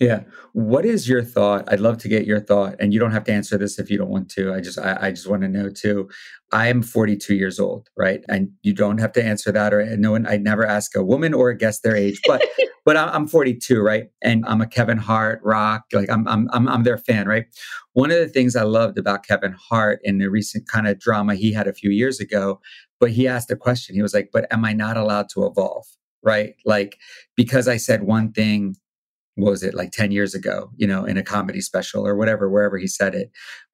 Yeah. 0.00 0.24
What 0.52 0.84
is 0.84 1.08
your 1.08 1.22
thought? 1.22 1.64
I'd 1.68 1.78
love 1.78 1.98
to 1.98 2.08
get 2.08 2.26
your 2.26 2.40
thought, 2.40 2.74
and 2.80 2.92
you 2.92 2.98
don't 2.98 3.12
have 3.12 3.24
to 3.24 3.32
answer 3.32 3.56
this 3.56 3.78
if 3.78 3.90
you 3.90 3.96
don't 3.96 4.10
want 4.10 4.28
to. 4.32 4.52
I 4.52 4.60
just, 4.60 4.78
I, 4.78 4.98
I 5.00 5.10
just 5.10 5.28
want 5.28 5.42
to 5.42 5.48
know 5.48 5.70
too. 5.70 6.08
I 6.52 6.66
am 6.68 6.82
42 6.82 7.34
years 7.34 7.60
old, 7.60 7.88
right? 7.96 8.24
And 8.28 8.50
you 8.62 8.72
don't 8.74 8.98
have 8.98 9.12
to 9.12 9.24
answer 9.24 9.52
that, 9.52 9.72
or 9.72 9.96
no 9.96 10.10
one. 10.10 10.26
I 10.26 10.36
never 10.36 10.66
ask 10.66 10.96
a 10.96 11.04
woman 11.04 11.32
or 11.32 11.50
a 11.50 11.56
guest 11.56 11.84
their 11.84 11.94
age, 11.94 12.20
but, 12.26 12.42
but 12.84 12.96
I'm 12.96 13.28
42, 13.28 13.80
right? 13.80 14.08
And 14.20 14.44
I'm 14.46 14.60
a 14.60 14.66
Kevin 14.66 14.98
Hart 14.98 15.40
rock, 15.44 15.84
like 15.92 16.10
I'm, 16.10 16.26
I'm, 16.26 16.48
I'm, 16.52 16.68
I'm 16.68 16.82
their 16.82 16.98
fan, 16.98 17.28
right? 17.28 17.46
One 17.92 18.10
of 18.10 18.18
the 18.18 18.28
things 18.28 18.56
I 18.56 18.64
loved 18.64 18.98
about 18.98 19.24
Kevin 19.24 19.52
Hart 19.52 20.00
in 20.02 20.18
the 20.18 20.28
recent 20.28 20.66
kind 20.66 20.88
of 20.88 20.98
drama 20.98 21.36
he 21.36 21.52
had 21.52 21.68
a 21.68 21.72
few 21.72 21.90
years 21.90 22.18
ago, 22.18 22.60
but 22.98 23.12
he 23.12 23.28
asked 23.28 23.50
a 23.52 23.56
question. 23.56 23.94
He 23.94 24.02
was 24.02 24.14
like, 24.14 24.30
"But 24.32 24.52
am 24.52 24.64
I 24.64 24.72
not 24.72 24.96
allowed 24.96 25.28
to 25.34 25.46
evolve?" 25.46 25.86
Right? 26.22 26.54
Like 26.64 26.98
because 27.36 27.68
I 27.68 27.76
said 27.76 28.04
one 28.04 28.32
thing 28.32 28.76
what 29.36 29.50
was 29.50 29.62
it 29.62 29.74
like 29.74 29.90
10 29.90 30.12
years 30.12 30.34
ago 30.34 30.70
you 30.76 30.86
know 30.86 31.04
in 31.04 31.16
a 31.16 31.22
comedy 31.22 31.60
special 31.60 32.06
or 32.06 32.16
whatever 32.16 32.48
wherever 32.48 32.78
he 32.78 32.86
said 32.86 33.14
it 33.14 33.30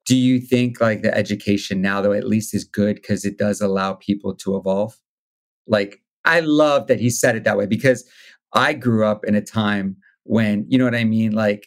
do 0.07 0.17
you 0.17 0.41
think 0.41 0.81
like 0.81 1.03
the 1.03 1.15
education 1.15 1.81
now 1.81 2.01
though 2.01 2.13
at 2.13 2.27
least 2.27 2.55
is 2.55 2.65
good 2.65 2.97
because 2.97 3.25
it 3.25 3.39
does 3.39 3.61
allow 3.61 3.95
people 3.95 4.35
to 4.35 4.57
evolve 4.57 4.97
like 5.67 6.01
i 6.25 6.41
love 6.41 6.87
that 6.87 7.01
he 7.01 7.11
said 7.11 7.37
it 7.37 7.45
that 7.45 7.59
way 7.59 7.67
because 7.67 8.09
i 8.53 8.73
grew 8.73 9.05
up 9.05 9.25
in 9.25 9.35
a 9.35 9.43
time 9.43 9.97
when, 10.25 10.65
you 10.69 10.79
know 10.79 10.85
what 10.85 10.95
I 10.95 11.05
mean? 11.05 11.33
Like, 11.33 11.67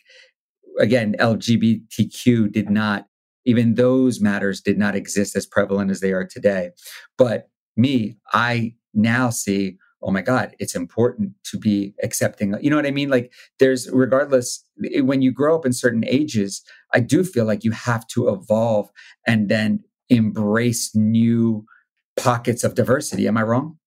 again, 0.79 1.15
LGBTQ 1.19 2.51
did 2.51 2.69
not, 2.69 3.07
even 3.45 3.75
those 3.75 4.21
matters 4.21 4.61
did 4.61 4.77
not 4.77 4.95
exist 4.95 5.35
as 5.35 5.45
prevalent 5.45 5.91
as 5.91 5.99
they 5.99 6.13
are 6.13 6.25
today. 6.25 6.71
But 7.17 7.49
me, 7.75 8.15
I 8.31 8.75
now 8.93 9.29
see, 9.31 9.77
oh 10.03 10.11
my 10.11 10.21
God, 10.21 10.55
it's 10.59 10.75
important 10.75 11.31
to 11.45 11.57
be 11.57 11.93
accepting. 12.03 12.55
You 12.61 12.69
know 12.69 12.75
what 12.75 12.85
I 12.85 12.91
mean? 12.91 13.09
Like, 13.09 13.31
there's, 13.59 13.89
regardless, 13.91 14.65
when 14.97 15.21
you 15.21 15.31
grow 15.31 15.55
up 15.55 15.65
in 15.65 15.73
certain 15.73 16.03
ages, 16.07 16.61
I 16.93 16.99
do 16.99 17.23
feel 17.23 17.45
like 17.45 17.63
you 17.63 17.71
have 17.71 18.05
to 18.07 18.29
evolve 18.29 18.89
and 19.25 19.49
then 19.49 19.83
embrace 20.09 20.93
new 20.95 21.65
pockets 22.17 22.63
of 22.63 22.75
diversity. 22.75 23.27
Am 23.27 23.37
I 23.37 23.43
wrong? 23.43 23.77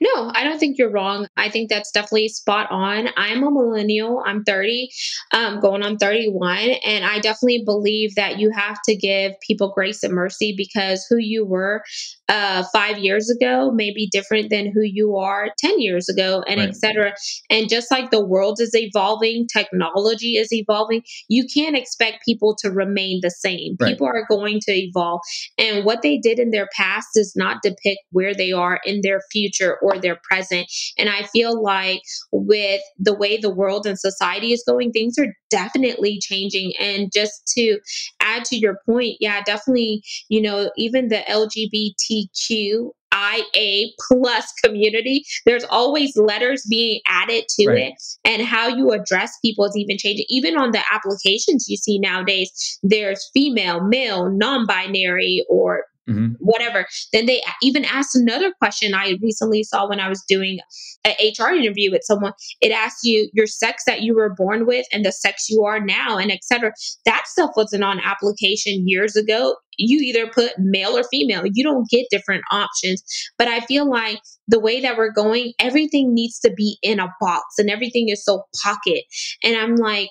No, 0.00 0.30
I 0.34 0.44
don't 0.44 0.58
think 0.58 0.78
you're 0.78 0.90
wrong. 0.90 1.26
I 1.36 1.48
think 1.48 1.70
that's 1.70 1.90
definitely 1.90 2.28
spot 2.28 2.70
on. 2.70 3.08
I'm 3.16 3.42
a 3.42 3.50
millennial. 3.50 4.22
I'm 4.24 4.44
30, 4.44 4.90
um, 5.32 5.60
going 5.60 5.82
on 5.82 5.98
31. 5.98 6.58
And 6.84 7.04
I 7.04 7.18
definitely 7.20 7.62
believe 7.64 8.14
that 8.16 8.38
you 8.38 8.50
have 8.50 8.78
to 8.86 8.96
give 8.96 9.32
people 9.46 9.72
grace 9.74 10.02
and 10.02 10.14
mercy 10.14 10.54
because 10.56 11.06
who 11.08 11.16
you 11.18 11.44
were 11.44 11.82
uh, 12.28 12.64
five 12.72 12.98
years 12.98 13.30
ago 13.30 13.70
may 13.70 13.92
be 13.92 14.08
different 14.10 14.50
than 14.50 14.70
who 14.72 14.80
you 14.82 15.16
are 15.16 15.50
10 15.58 15.80
years 15.80 16.08
ago, 16.08 16.42
and 16.46 16.58
right. 16.58 16.70
etc. 16.70 17.14
And 17.50 17.68
just 17.68 17.90
like 17.90 18.10
the 18.10 18.24
world 18.24 18.60
is 18.60 18.74
evolving, 18.74 19.46
technology 19.46 20.36
is 20.36 20.52
evolving, 20.52 21.02
you 21.28 21.46
can't 21.52 21.76
expect 21.76 22.24
people 22.24 22.56
to 22.60 22.70
remain 22.70 23.20
the 23.22 23.30
same. 23.30 23.76
Right. 23.78 23.90
People 23.90 24.06
are 24.06 24.24
going 24.28 24.60
to 24.60 24.72
evolve. 24.72 25.20
And 25.58 25.84
what 25.84 26.02
they 26.02 26.18
did 26.18 26.38
in 26.38 26.50
their 26.50 26.68
past 26.74 27.08
does 27.14 27.34
not 27.36 27.62
depict 27.62 28.00
where 28.10 28.34
they 28.34 28.52
are 28.52 28.80
in 28.84 29.00
their 29.02 29.20
future 29.30 29.78
or 29.84 29.98
their 29.98 30.18
present. 30.28 30.66
And 30.98 31.10
I 31.10 31.24
feel 31.24 31.62
like 31.62 32.02
with 32.32 32.80
the 32.98 33.14
way 33.14 33.36
the 33.36 33.54
world 33.54 33.86
and 33.86 33.98
society 33.98 34.52
is 34.52 34.64
going, 34.66 34.92
things 34.92 35.18
are 35.18 35.34
definitely 35.50 36.18
changing. 36.20 36.72
And 36.80 37.12
just 37.12 37.46
to 37.56 37.78
add 38.20 38.44
to 38.46 38.56
your 38.56 38.78
point, 38.86 39.16
yeah, 39.20 39.42
definitely, 39.42 40.02
you 40.28 40.40
know, 40.40 40.70
even 40.76 41.08
the 41.08 41.22
LGBTQ 41.28 42.90
IA 43.14 43.86
plus 44.08 44.52
community, 44.64 45.24
there's 45.46 45.64
always 45.64 46.16
letters 46.16 46.66
being 46.68 47.00
added 47.06 47.44
to 47.48 47.68
right. 47.68 47.78
it. 47.78 47.94
And 48.24 48.42
how 48.42 48.68
you 48.68 48.90
address 48.90 49.32
people 49.42 49.64
is 49.66 49.76
even 49.76 49.98
changing. 49.98 50.26
Even 50.28 50.56
on 50.56 50.72
the 50.72 50.82
applications 50.92 51.66
you 51.68 51.76
see 51.76 51.98
nowadays, 51.98 52.78
there's 52.82 53.30
female, 53.32 53.86
male, 53.86 54.30
non 54.30 54.66
binary, 54.66 55.44
or 55.48 55.84
mm-hmm. 56.08 56.32
whatever. 56.38 56.86
Then 57.12 57.26
they 57.26 57.42
even 57.62 57.84
asked 57.84 58.14
another 58.14 58.52
question 58.58 58.94
I 58.94 59.16
recently 59.22 59.62
saw 59.62 59.88
when 59.88 60.00
I 60.00 60.08
was 60.08 60.22
doing 60.28 60.58
an 61.04 61.14
HR 61.20 61.54
interview 61.54 61.90
with 61.90 62.02
someone. 62.04 62.32
It 62.60 62.72
asked 62.72 63.04
you 63.04 63.28
your 63.32 63.46
sex 63.46 63.84
that 63.86 64.02
you 64.02 64.14
were 64.14 64.34
born 64.34 64.66
with 64.66 64.86
and 64.92 65.04
the 65.04 65.12
sex 65.12 65.48
you 65.48 65.64
are 65.64 65.80
now, 65.80 66.18
and 66.18 66.30
etc. 66.30 66.72
That 67.04 67.26
stuff 67.26 67.50
wasn't 67.56 67.84
on 67.84 68.00
application 68.00 68.88
years 68.88 69.16
ago. 69.16 69.56
You 69.76 69.98
either 69.98 70.28
put 70.28 70.52
male 70.58 70.96
or 70.96 71.04
female. 71.04 71.44
You 71.44 71.64
don't 71.64 71.88
get 71.90 72.06
different 72.10 72.44
options. 72.50 73.02
But 73.38 73.48
I 73.48 73.60
feel 73.60 73.90
like 73.90 74.20
the 74.46 74.60
way 74.60 74.80
that 74.80 74.96
we're 74.96 75.12
going, 75.12 75.52
everything 75.58 76.14
needs 76.14 76.38
to 76.40 76.52
be 76.52 76.78
in 76.82 77.00
a 77.00 77.12
box 77.20 77.44
and 77.58 77.70
everything 77.70 78.08
is 78.08 78.24
so 78.24 78.44
pocket. 78.62 79.04
And 79.42 79.56
I'm 79.56 79.76
like, 79.76 80.10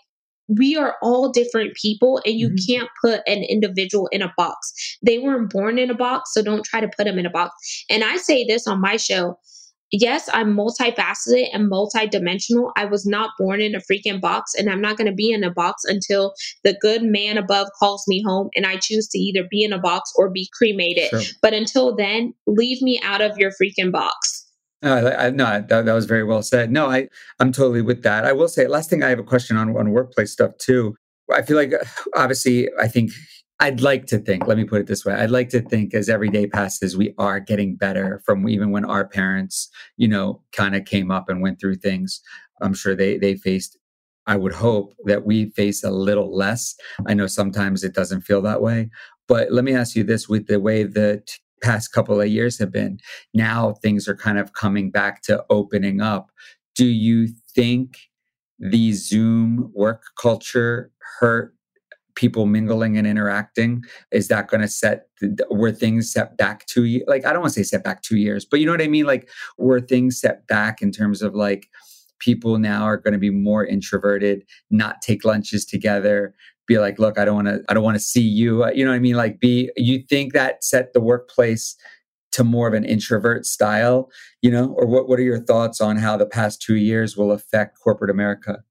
we 0.57 0.75
are 0.75 0.95
all 1.01 1.31
different 1.31 1.75
people 1.75 2.21
and 2.25 2.35
you 2.35 2.49
mm-hmm. 2.49 2.71
can't 2.71 2.89
put 3.03 3.21
an 3.27 3.43
individual 3.43 4.07
in 4.11 4.21
a 4.21 4.33
box. 4.37 4.97
They 5.05 5.19
weren't 5.19 5.51
born 5.51 5.77
in 5.77 5.89
a 5.89 5.95
box, 5.95 6.33
so 6.33 6.43
don't 6.43 6.65
try 6.65 6.81
to 6.81 6.89
put 6.95 7.05
them 7.05 7.19
in 7.19 7.25
a 7.25 7.29
box. 7.29 7.53
And 7.89 8.03
I 8.03 8.17
say 8.17 8.45
this 8.45 8.67
on 8.67 8.81
my 8.81 8.97
show. 8.97 9.37
Yes, 9.95 10.27
I'm 10.33 10.57
multifaceted 10.57 11.49
and 11.53 11.71
multidimensional. 11.71 12.71
I 12.75 12.85
was 12.85 13.05
not 13.05 13.29
born 13.37 13.61
in 13.61 13.75
a 13.75 13.79
freaking 13.79 14.19
box, 14.19 14.55
and 14.55 14.67
I'm 14.67 14.81
not 14.81 14.97
going 14.97 15.09
to 15.09 15.13
be 15.13 15.31
in 15.31 15.43
a 15.43 15.51
box 15.51 15.83
until 15.85 16.33
the 16.63 16.75
good 16.81 17.03
man 17.03 17.37
above 17.37 17.67
calls 17.77 18.03
me 18.07 18.23
home 18.25 18.49
and 18.55 18.65
I 18.65 18.77
choose 18.77 19.07
to 19.09 19.19
either 19.19 19.47
be 19.51 19.63
in 19.63 19.71
a 19.71 19.77
box 19.77 20.11
or 20.15 20.31
be 20.31 20.49
cremated. 20.57 21.09
Sure. 21.09 21.21
But 21.43 21.53
until 21.53 21.95
then, 21.95 22.33
leave 22.47 22.81
me 22.81 22.99
out 23.03 23.21
of 23.21 23.37
your 23.37 23.51
freaking 23.51 23.91
box. 23.91 24.43
Uh, 24.83 25.15
I, 25.17 25.29
no, 25.29 25.45
that, 25.45 25.85
that 25.85 25.93
was 25.93 26.05
very 26.05 26.23
well 26.23 26.41
said. 26.43 26.71
No, 26.71 26.87
I 26.87 27.07
I'm 27.39 27.51
totally 27.51 27.81
with 27.81 28.03
that. 28.03 28.25
I 28.25 28.33
will 28.33 28.49
say 28.49 28.67
last 28.67 28.89
thing 28.89 29.03
I 29.03 29.09
have 29.09 29.19
a 29.19 29.23
question 29.23 29.57
on 29.57 29.75
on 29.77 29.91
workplace 29.91 30.31
stuff 30.31 30.57
too. 30.57 30.95
I 31.33 31.41
feel 31.41 31.57
like 31.57 31.73
obviously 32.15 32.69
I 32.79 32.87
think 32.87 33.11
I'd 33.59 33.81
like 33.81 34.07
to 34.07 34.17
think. 34.19 34.45
Let 34.45 34.57
me 34.57 34.65
put 34.65 34.81
it 34.81 34.87
this 34.87 35.05
way: 35.05 35.13
I'd 35.13 35.31
like 35.31 35.49
to 35.49 35.61
think 35.61 35.93
as 35.93 36.09
every 36.09 36.29
day 36.29 36.47
passes, 36.47 36.97
we 36.97 37.13
are 37.17 37.39
getting 37.39 37.75
better 37.75 38.21
from 38.25 38.47
even 38.49 38.71
when 38.71 38.83
our 38.83 39.07
parents, 39.07 39.69
you 39.95 40.07
know, 40.07 40.41
kind 40.51 40.75
of 40.75 40.85
came 40.85 41.11
up 41.11 41.29
and 41.29 41.41
went 41.41 41.61
through 41.61 41.75
things. 41.75 42.21
I'm 42.61 42.73
sure 42.73 42.95
they 42.95 43.17
they 43.17 43.35
faced 43.35 43.77
I 44.27 44.35
would 44.35 44.53
hope 44.53 44.93
that 45.05 45.25
we 45.25 45.49
face 45.51 45.83
a 45.83 45.91
little 45.91 46.35
less. 46.35 46.75
I 47.07 47.13
know 47.13 47.27
sometimes 47.27 47.83
it 47.83 47.93
doesn't 47.93 48.21
feel 48.21 48.41
that 48.43 48.61
way, 48.61 48.89
but 49.27 49.51
let 49.51 49.63
me 49.63 49.73
ask 49.73 49.95
you 49.95 50.03
this 50.03 50.29
with 50.29 50.47
the 50.47 50.59
way 50.59 50.83
that 50.83 51.37
past 51.63 51.91
couple 51.91 52.21
of 52.21 52.27
years 52.27 52.59
have 52.59 52.71
been. 52.71 52.99
Now 53.33 53.73
things 53.81 54.07
are 54.07 54.15
kind 54.15 54.37
of 54.37 54.53
coming 54.53 54.91
back 54.91 55.23
to 55.23 55.43
opening 55.49 56.01
up. 56.01 56.29
Do 56.75 56.85
you 56.85 57.29
think 57.55 57.97
the 58.59 58.91
Zoom 58.91 59.71
work 59.73 60.03
culture 60.19 60.91
hurt 61.19 61.55
people 62.15 62.45
mingling 62.45 62.97
and 62.97 63.07
interacting? 63.07 63.83
Is 64.11 64.27
that 64.27 64.47
going 64.47 64.61
to 64.61 64.67
set, 64.67 65.07
were 65.49 65.71
things 65.71 66.11
set 66.11 66.37
back 66.37 66.65
two? 66.67 67.03
Like, 67.07 67.25
I 67.25 67.33
don't 67.33 67.41
want 67.41 67.53
to 67.53 67.59
say 67.59 67.63
set 67.63 67.83
back 67.83 68.03
two 68.03 68.17
years, 68.17 68.45
but 68.45 68.59
you 68.59 68.67
know 68.67 68.71
what 68.71 68.81
I 68.81 68.87
mean? 68.87 69.05
Like, 69.05 69.29
were 69.57 69.81
things 69.81 70.19
set 70.19 70.45
back 70.45 70.81
in 70.81 70.91
terms 70.91 71.23
of 71.23 71.33
like, 71.33 71.69
people 72.19 72.57
now 72.57 72.83
are 72.83 72.97
going 72.97 73.11
to 73.11 73.19
be 73.19 73.29
more 73.29 73.65
introverted, 73.65 74.45
not 74.71 75.01
take 75.01 75.25
lunches 75.25 75.65
together, 75.65 76.33
be 76.67 76.79
like, 76.79 76.99
look, 76.99 77.17
I 77.17 77.25
don't 77.25 77.35
want 77.35 77.47
to, 77.47 77.61
I 77.69 77.73
don't 77.73 77.83
want 77.83 77.95
to 77.95 78.03
see 78.03 78.21
you. 78.21 78.63
Uh, 78.63 78.71
you 78.71 78.83
know 78.83 78.91
what 78.91 78.97
I 78.97 78.99
mean? 78.99 79.15
Like, 79.15 79.39
be, 79.39 79.71
you 79.75 80.03
think 80.09 80.33
that 80.33 80.63
set 80.63 80.93
the 80.93 81.01
workplace 81.01 81.75
to 82.33 82.43
more 82.43 82.67
of 82.67 82.73
an 82.73 82.83
introvert 82.83 83.45
style, 83.45 84.09
you 84.41 84.49
know, 84.49 84.73
or 84.77 84.87
what, 84.87 85.07
what 85.07 85.19
are 85.19 85.23
your 85.23 85.39
thoughts 85.39 85.79
on 85.79 85.97
how 85.97 86.17
the 86.17 86.25
past 86.25 86.61
two 86.61 86.75
years 86.75 87.15
will 87.15 87.31
affect 87.31 87.79
corporate 87.79 88.09
America? 88.09 88.63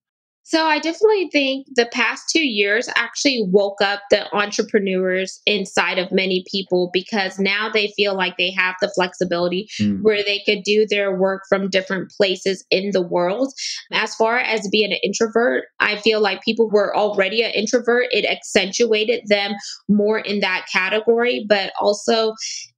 So 0.44 0.66
I 0.66 0.78
definitely 0.80 1.28
think 1.30 1.66
the 1.74 1.86
past 1.86 2.24
two 2.30 2.46
years 2.46 2.88
actually 2.96 3.46
woke 3.48 3.80
up 3.80 4.00
the 4.10 4.32
entrepreneurs 4.34 5.40
inside 5.46 5.98
of 5.98 6.10
many 6.10 6.44
people 6.50 6.90
because 6.92 7.38
now 7.38 7.70
they 7.72 7.92
feel 7.96 8.16
like 8.16 8.36
they 8.36 8.50
have 8.50 8.74
the 8.80 8.92
flexibility 8.94 9.68
mm. 9.80 10.02
where 10.02 10.22
they 10.22 10.42
could 10.44 10.62
do 10.64 10.86
their 10.88 11.16
work 11.16 11.42
from 11.48 11.70
different 11.70 12.10
places 12.10 12.64
in 12.70 12.90
the 12.92 13.02
world. 13.02 13.52
As 13.92 14.14
far 14.16 14.38
as 14.38 14.68
being 14.70 14.92
an 14.92 14.98
introvert, 15.04 15.64
I 15.78 15.96
feel 15.96 16.20
like 16.20 16.42
people 16.42 16.68
were 16.68 16.96
already 16.96 17.42
an 17.42 17.52
introvert. 17.52 18.06
It 18.10 18.24
accentuated 18.24 19.22
them 19.28 19.52
more 19.88 20.18
in 20.18 20.40
that 20.40 20.66
category, 20.72 21.46
but 21.48 21.72
also 21.80 22.34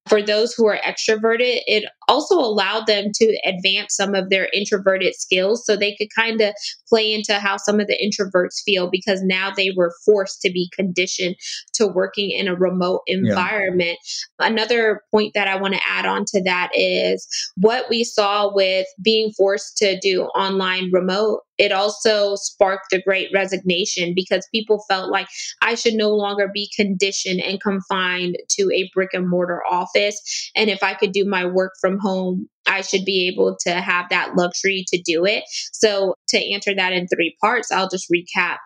for 0.09 0.23
those 0.23 0.53
who 0.53 0.67
are 0.67 0.79
extroverted, 0.87 1.61
it 1.67 1.85
also 2.09 2.39
allowed 2.39 2.87
them 2.87 3.07
to 3.15 3.39
advance 3.47 3.97
some 3.97 4.15
of 4.15 4.29
their 4.29 4.49
introverted 4.53 5.15
skills 5.15 5.65
so 5.65 5.77
they 5.77 5.95
could 5.97 6.09
kind 6.15 6.41
of 6.41 6.55
play 6.89 7.13
into 7.13 7.35
how 7.35 7.57
some 7.57 7.81
of 7.81 7.87
the 7.87 7.99
introverts 7.99 8.63
feel 8.65 8.91
because 8.91 9.23
now 9.23 9.51
they 9.51 9.73
were 9.77 9.93
forced 10.05 10.41
to 10.43 10.51
be 10.51 10.71
conditioned 10.75 11.37
to 11.73 11.87
working 11.87 12.31
in 12.31 12.49
a 12.49 12.55
remote 12.55 13.01
environment. 13.07 13.99
Yeah. 14.41 14.49
Another 14.49 15.03
point 15.11 15.33
that 15.35 15.49
I 15.49 15.57
want 15.57 15.75
to 15.75 15.81
add 15.89 16.05
on 16.05 16.25
to 16.27 16.43
that 16.45 16.71
is 16.75 17.27
what 17.57 17.89
we 17.89 18.05
saw 18.05 18.53
with 18.55 18.87
being 19.03 19.33
forced 19.33 19.79
to 19.79 19.99
do 20.01 20.25
online 20.37 20.91
remote 20.93 21.41
it 21.59 21.73
also 21.73 22.35
sparked 22.37 22.87
the 22.91 23.03
great 23.03 23.29
resignation 23.33 24.13
because 24.15 24.49
people 24.53 24.85
felt 24.89 25.11
like 25.11 25.29
I 25.63 25.75
should 25.75 25.95
no 25.95 26.11
longer 26.11 26.51
be 26.53 26.71
conditioned 26.75 27.41
and 27.41 27.61
confined 27.61 28.37
to 28.51 28.71
a 28.73 28.91
brick 28.95 29.11
and 29.13 29.29
mortar 29.29 29.63
office. 29.71 30.51
And 30.57 30.69
if 30.69 30.83
I 30.83 30.95
could 30.95 31.13
do 31.13 31.25
my 31.25 31.45
work 31.47 31.73
from 31.81 31.99
home, 31.99 32.49
I 32.67 32.81
should 32.81 33.05
be 33.05 33.29
able 33.29 33.57
to 33.67 33.73
have 33.73 34.07
that 34.11 34.37
luxury 34.37 34.85
to 34.89 35.03
do 35.03 35.25
it. 35.25 35.45
So, 35.73 36.15
to 36.29 36.53
answer 36.53 36.75
that 36.75 36.93
in 36.93 37.07
three 37.07 37.37
parts, 37.41 37.71
I'll 37.71 37.91
just 37.91 38.11
recap. 38.11 38.57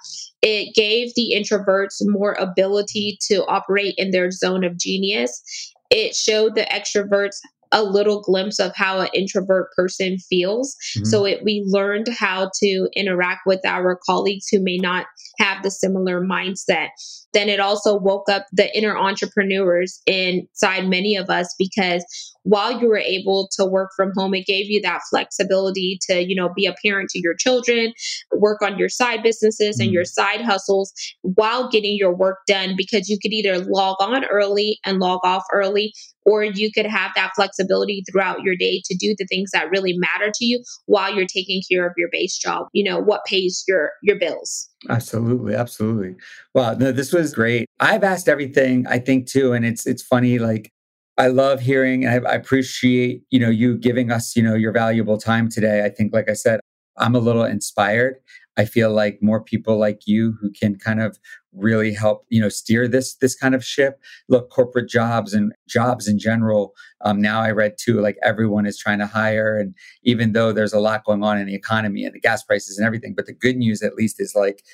It 0.41 0.75
gave 0.75 1.15
the 1.15 1.35
introverts 1.37 1.97
more 2.03 2.35
ability 2.39 3.19
to 3.29 3.45
operate 3.47 3.95
in 3.99 4.13
their 4.13 4.31
zone 4.31 4.65
of 4.65 4.79
genius. 4.79 5.43
It 5.91 6.15
showed 6.15 6.55
the 6.55 6.63
extroverts 6.63 7.37
a 7.73 7.83
little 7.83 8.23
glimpse 8.23 8.59
of 8.59 8.75
how 8.75 9.01
an 9.01 9.09
introvert 9.15 9.71
person 9.75 10.19
feels. 10.19 10.77
Mm-hmm. 10.97 11.05
So 11.05 11.25
it, 11.25 11.45
we 11.45 11.65
learned 11.67 12.09
how 12.09 12.51
to 12.63 12.89
interact 12.95 13.41
with 13.47 13.61
our 13.65 13.99
colleagues 14.07 14.47
who 14.51 14.61
may 14.61 14.79
not 14.79 15.07
have 15.39 15.63
the 15.63 15.71
similar 15.71 16.21
mindset. 16.21 16.89
Then 17.33 17.49
it 17.49 17.61
also 17.61 17.99
woke 17.99 18.29
up 18.29 18.47
the 18.53 18.75
inner 18.77 18.97
entrepreneurs 18.97 20.01
inside 20.07 20.89
many 20.89 21.17
of 21.17 21.31
us 21.31 21.55
because 21.59 22.05
while 22.49 22.81
you 22.81 22.89
were 22.89 22.99
able 22.99 23.49
to 23.53 23.65
work 23.65 23.91
from 23.95 24.13
home. 24.17 24.35
It 24.35 24.47
gave 24.47 24.67
you 24.71 24.81
that 24.83 25.03
flexibility 25.11 25.99
to, 26.09 26.27
you 26.27 26.35
know, 26.35 26.49
be 26.55 26.67
a 26.67 26.75
parent 26.83 27.11
to 27.11 27.21
your 27.21 27.35
children, 27.35 27.93
work 28.33 28.63
on 28.63 28.79
your 28.79 28.89
side 28.89 29.23
businesses 29.23 29.77
mm-hmm. 29.77 29.85
and 29.85 29.93
your 29.93 30.05
side 30.05 30.41
hustles 30.41 30.93
while 31.23 31.69
getting 31.69 31.97
your 31.97 32.15
work 32.15 32.39
done 32.47 32.75
because 32.77 33.09
you 33.09 33.19
could 33.21 33.33
either 33.33 33.59
log 33.59 33.97
on 34.01 34.25
early 34.25 34.79
and 34.85 34.99
log 34.99 35.21
off 35.25 35.45
early 35.53 35.93
or 36.25 36.45
you 36.45 36.71
could 36.71 36.85
have 36.85 37.11
that 37.17 37.33
flexibility 37.35 38.03
throughout 38.11 38.43
your 38.43 38.55
day 38.55 38.83
to 38.85 38.97
do 38.97 39.15
the 39.19 39.27
things 39.27 39.51
that 39.53 39.71
really 39.71 39.97
matter 39.97 40.31
to 40.35 40.45
you 40.45 40.63
while 40.87 41.15
you're 41.15 41.27
taking 41.27 41.63
care 41.71 41.87
of 41.87 41.93
your 41.97 42.09
base 42.13 42.37
job 42.37 42.67
you 42.73 42.85
know 42.85 42.99
what 42.99 43.25
pays 43.25 43.65
your 43.67 43.93
your 44.03 44.19
bills 44.19 44.69
absolutely 44.91 45.28
absolutely 45.29 45.55
absolutely. 45.55 46.17
wow 46.55 46.75
no 46.75 46.93
this 46.93 47.13
was 47.13 47.35
great 47.35 47.67
i've 47.81 48.05
asked 48.05 48.29
everything 48.29 48.87
i 48.87 48.99
think 48.99 49.27
too 49.27 49.53
and 49.53 49.65
it's 49.65 49.87
it's 49.87 50.03
funny 50.03 50.39
like 50.39 50.71
I 51.19 51.27
love 51.27 51.61
hearing 51.61 52.05
and 52.05 52.25
I, 52.27 52.31
I 52.31 52.35
appreciate, 52.35 53.25
you 53.31 53.41
know, 53.41 53.51
you 53.51 53.77
giving 53.77 54.13
us, 54.13 54.37
you 54.37 54.43
know, 54.43 54.55
your 54.55 54.71
valuable 54.71 55.19
time 55.19 55.49
today. 55.49 55.85
I 55.85 55.89
think, 55.89 56.15
like 56.15 56.31
I 56.31 56.35
said, 56.35 56.61
I'm 56.97 57.17
a 57.17 57.19
little 57.19 57.45
inspired. 57.45 58.17
I 58.57 58.65
feel 58.65 58.93
like 58.93 59.19
more 59.23 59.43
people 59.43 59.79
like 59.79 60.03
you 60.07 60.37
who 60.41 60.51
can 60.51 60.77
kind 60.77 61.01
of 61.01 61.19
really 61.53 61.93
help, 61.93 62.25
you 62.29 62.41
know, 62.41 62.49
steer 62.49 62.89
this 62.89 63.15
this 63.17 63.37
kind 63.37 63.55
of 63.55 63.65
ship. 63.65 64.01
Look, 64.29 64.51
corporate 64.51 64.89
jobs 64.89 65.33
and 65.33 65.53
jobs 65.69 66.09
in 66.09 66.19
general. 66.19 66.75
Um, 67.05 67.21
now 67.21 67.41
I 67.41 67.53
read 67.53 67.75
too, 67.79 68.01
like 68.01 68.17
everyone 68.23 68.67
is 68.67 68.77
trying 68.77 68.99
to 68.99 69.07
hire, 69.07 69.57
and 69.57 69.75
even 70.03 70.33
though 70.33 70.53
there's 70.53 70.73
a 70.73 70.81
lot 70.81 71.05
going 71.05 71.23
on 71.23 71.39
in 71.39 71.47
the 71.47 71.55
economy 71.55 72.05
and 72.05 72.15
the 72.15 72.21
gas 72.21 72.43
prices 72.43 72.79
and 72.79 72.87
everything, 72.87 73.15
but 73.15 73.27
the 73.27 73.33
good 73.33 73.57
news 73.57 73.83
at 73.83 73.95
least 73.95 74.21
is 74.21 74.35
like 74.35 74.65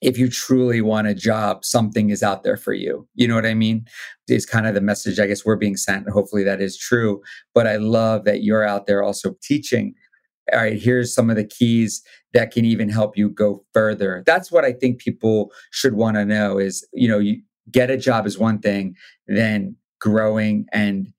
if 0.00 0.18
you 0.18 0.28
truly 0.28 0.80
want 0.80 1.06
a 1.06 1.14
job, 1.14 1.64
something 1.64 2.10
is 2.10 2.22
out 2.22 2.42
there 2.42 2.56
for 2.56 2.72
you. 2.72 3.06
You 3.14 3.28
know 3.28 3.34
what 3.34 3.46
I 3.46 3.54
mean? 3.54 3.86
Is 4.28 4.46
kind 4.46 4.66
of 4.66 4.74
the 4.74 4.80
message 4.80 5.18
I 5.18 5.26
guess 5.26 5.44
we're 5.44 5.56
being 5.56 5.76
sent. 5.76 6.08
Hopefully 6.08 6.44
that 6.44 6.60
is 6.60 6.78
true. 6.78 7.20
But 7.54 7.66
I 7.66 7.76
love 7.76 8.24
that 8.24 8.42
you're 8.42 8.64
out 8.64 8.86
there 8.86 9.02
also 9.02 9.34
teaching 9.42 9.94
all 10.52 10.60
right, 10.60 10.80
here's 10.80 11.14
some 11.14 11.30
of 11.30 11.36
the 11.36 11.44
keys 11.44 12.02
that 12.32 12.50
can 12.50 12.64
even 12.64 12.88
help 12.88 13.16
you 13.16 13.30
go 13.30 13.64
further. 13.72 14.22
That's 14.26 14.50
what 14.50 14.64
I 14.64 14.72
think 14.72 14.98
people 14.98 15.52
should 15.70 15.94
want 15.94 16.16
to 16.16 16.24
know 16.24 16.58
is, 16.58 16.86
you 16.92 17.08
know, 17.08 17.18
you 17.18 17.42
get 17.70 17.90
a 17.90 17.96
job 17.96 18.26
is 18.26 18.38
one 18.38 18.58
thing, 18.58 18.96
then 19.26 19.76
growing 20.00 20.66
and 20.72 21.12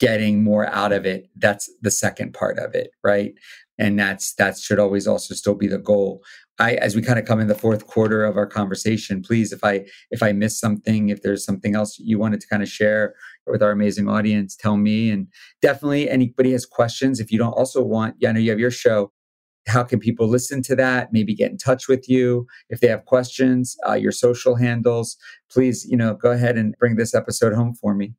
getting 0.00 0.42
more 0.42 0.66
out 0.66 0.92
of 0.92 1.06
it. 1.06 1.28
That's 1.36 1.70
the 1.80 1.90
second 1.90 2.34
part 2.34 2.58
of 2.58 2.74
it, 2.74 2.90
right? 3.04 3.34
And 3.82 3.98
that's 3.98 4.34
that 4.34 4.56
should 4.58 4.78
always 4.78 5.08
also 5.08 5.34
still 5.34 5.56
be 5.56 5.66
the 5.66 5.76
goal. 5.76 6.22
I, 6.60 6.74
as 6.74 6.94
we 6.94 7.02
kind 7.02 7.18
of 7.18 7.24
come 7.24 7.40
in 7.40 7.48
the 7.48 7.54
fourth 7.56 7.88
quarter 7.88 8.24
of 8.24 8.36
our 8.36 8.46
conversation, 8.46 9.22
please, 9.22 9.52
if 9.52 9.64
I 9.64 9.84
if 10.12 10.22
I 10.22 10.30
miss 10.30 10.60
something, 10.60 11.08
if 11.08 11.22
there's 11.22 11.44
something 11.44 11.74
else 11.74 11.98
you 11.98 12.16
wanted 12.16 12.40
to 12.42 12.46
kind 12.46 12.62
of 12.62 12.68
share 12.68 13.14
with 13.44 13.60
our 13.60 13.72
amazing 13.72 14.08
audience, 14.08 14.54
tell 14.54 14.76
me. 14.76 15.10
And 15.10 15.26
definitely, 15.60 16.08
anybody 16.08 16.52
has 16.52 16.64
questions. 16.64 17.18
If 17.18 17.32
you 17.32 17.38
don't 17.38 17.54
also 17.54 17.82
want, 17.82 18.14
yeah, 18.20 18.28
I 18.28 18.32
know 18.32 18.38
you 18.38 18.50
have 18.50 18.60
your 18.60 18.70
show. 18.70 19.10
How 19.66 19.82
can 19.82 19.98
people 19.98 20.28
listen 20.28 20.62
to 20.62 20.76
that? 20.76 21.12
Maybe 21.12 21.34
get 21.34 21.50
in 21.50 21.58
touch 21.58 21.88
with 21.88 22.08
you 22.08 22.46
if 22.68 22.78
they 22.78 22.88
have 22.88 23.04
questions. 23.04 23.76
Uh, 23.88 23.94
your 23.94 24.12
social 24.12 24.54
handles, 24.54 25.16
please. 25.50 25.84
You 25.90 25.96
know, 25.96 26.14
go 26.14 26.30
ahead 26.30 26.56
and 26.56 26.76
bring 26.78 26.94
this 26.94 27.16
episode 27.16 27.52
home 27.52 27.74
for 27.74 27.94
me. 27.96 28.14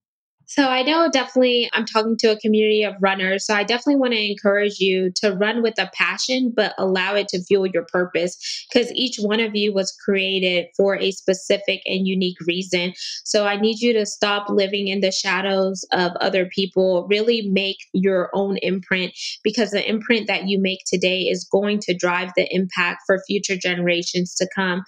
So 0.56 0.68
I 0.68 0.84
know 0.84 1.10
definitely 1.10 1.68
I'm 1.74 1.84
talking 1.84 2.16
to 2.20 2.28
a 2.28 2.38
community 2.38 2.84
of 2.84 2.94
runners. 3.02 3.44
So 3.48 3.56
I 3.56 3.64
definitely 3.64 3.96
want 3.96 4.14
to 4.14 4.24
encourage 4.24 4.80
you 4.80 5.12
to 5.16 5.32
run 5.32 5.64
with 5.64 5.74
a 5.80 5.90
passion, 5.96 6.54
but 6.56 6.76
allow 6.78 7.16
it 7.16 7.28
to 7.30 7.44
fuel 7.44 7.66
your 7.66 7.88
purpose 7.92 8.38
because 8.72 8.92
each 8.94 9.18
one 9.18 9.40
of 9.40 9.56
you 9.56 9.74
was 9.74 9.92
created 10.06 10.68
for 10.78 10.96
a 10.96 11.10
specific 11.10 11.82
and 11.88 12.08
unique 12.08 12.38
reason. 12.46 12.94
So 13.26 13.48
I 13.48 13.60
need 13.60 13.80
you 13.80 13.94
to 13.94 14.06
stop 14.06 14.48
living 14.48 14.90
in 14.90 15.02
the 15.02 15.12
shadows 15.12 15.84
of 15.92 16.12
other 16.22 16.46
people, 16.46 17.08
really 17.10 17.50
make 17.50 17.78
your 17.92 18.30
own 18.36 18.58
imprint 18.58 19.12
because 19.44 19.72
the 19.72 19.90
imprint 19.90 20.28
that 20.28 20.48
you 20.48 20.62
make 20.62 20.82
today 20.86 21.22
is 21.22 21.50
going 21.52 21.80
to 21.80 21.98
drive 21.98 22.30
the 22.38 22.48
impact 22.54 23.02
for 23.08 23.24
future 23.26 23.58
generations 23.58 24.36
to 24.36 24.48
come. 24.56 24.84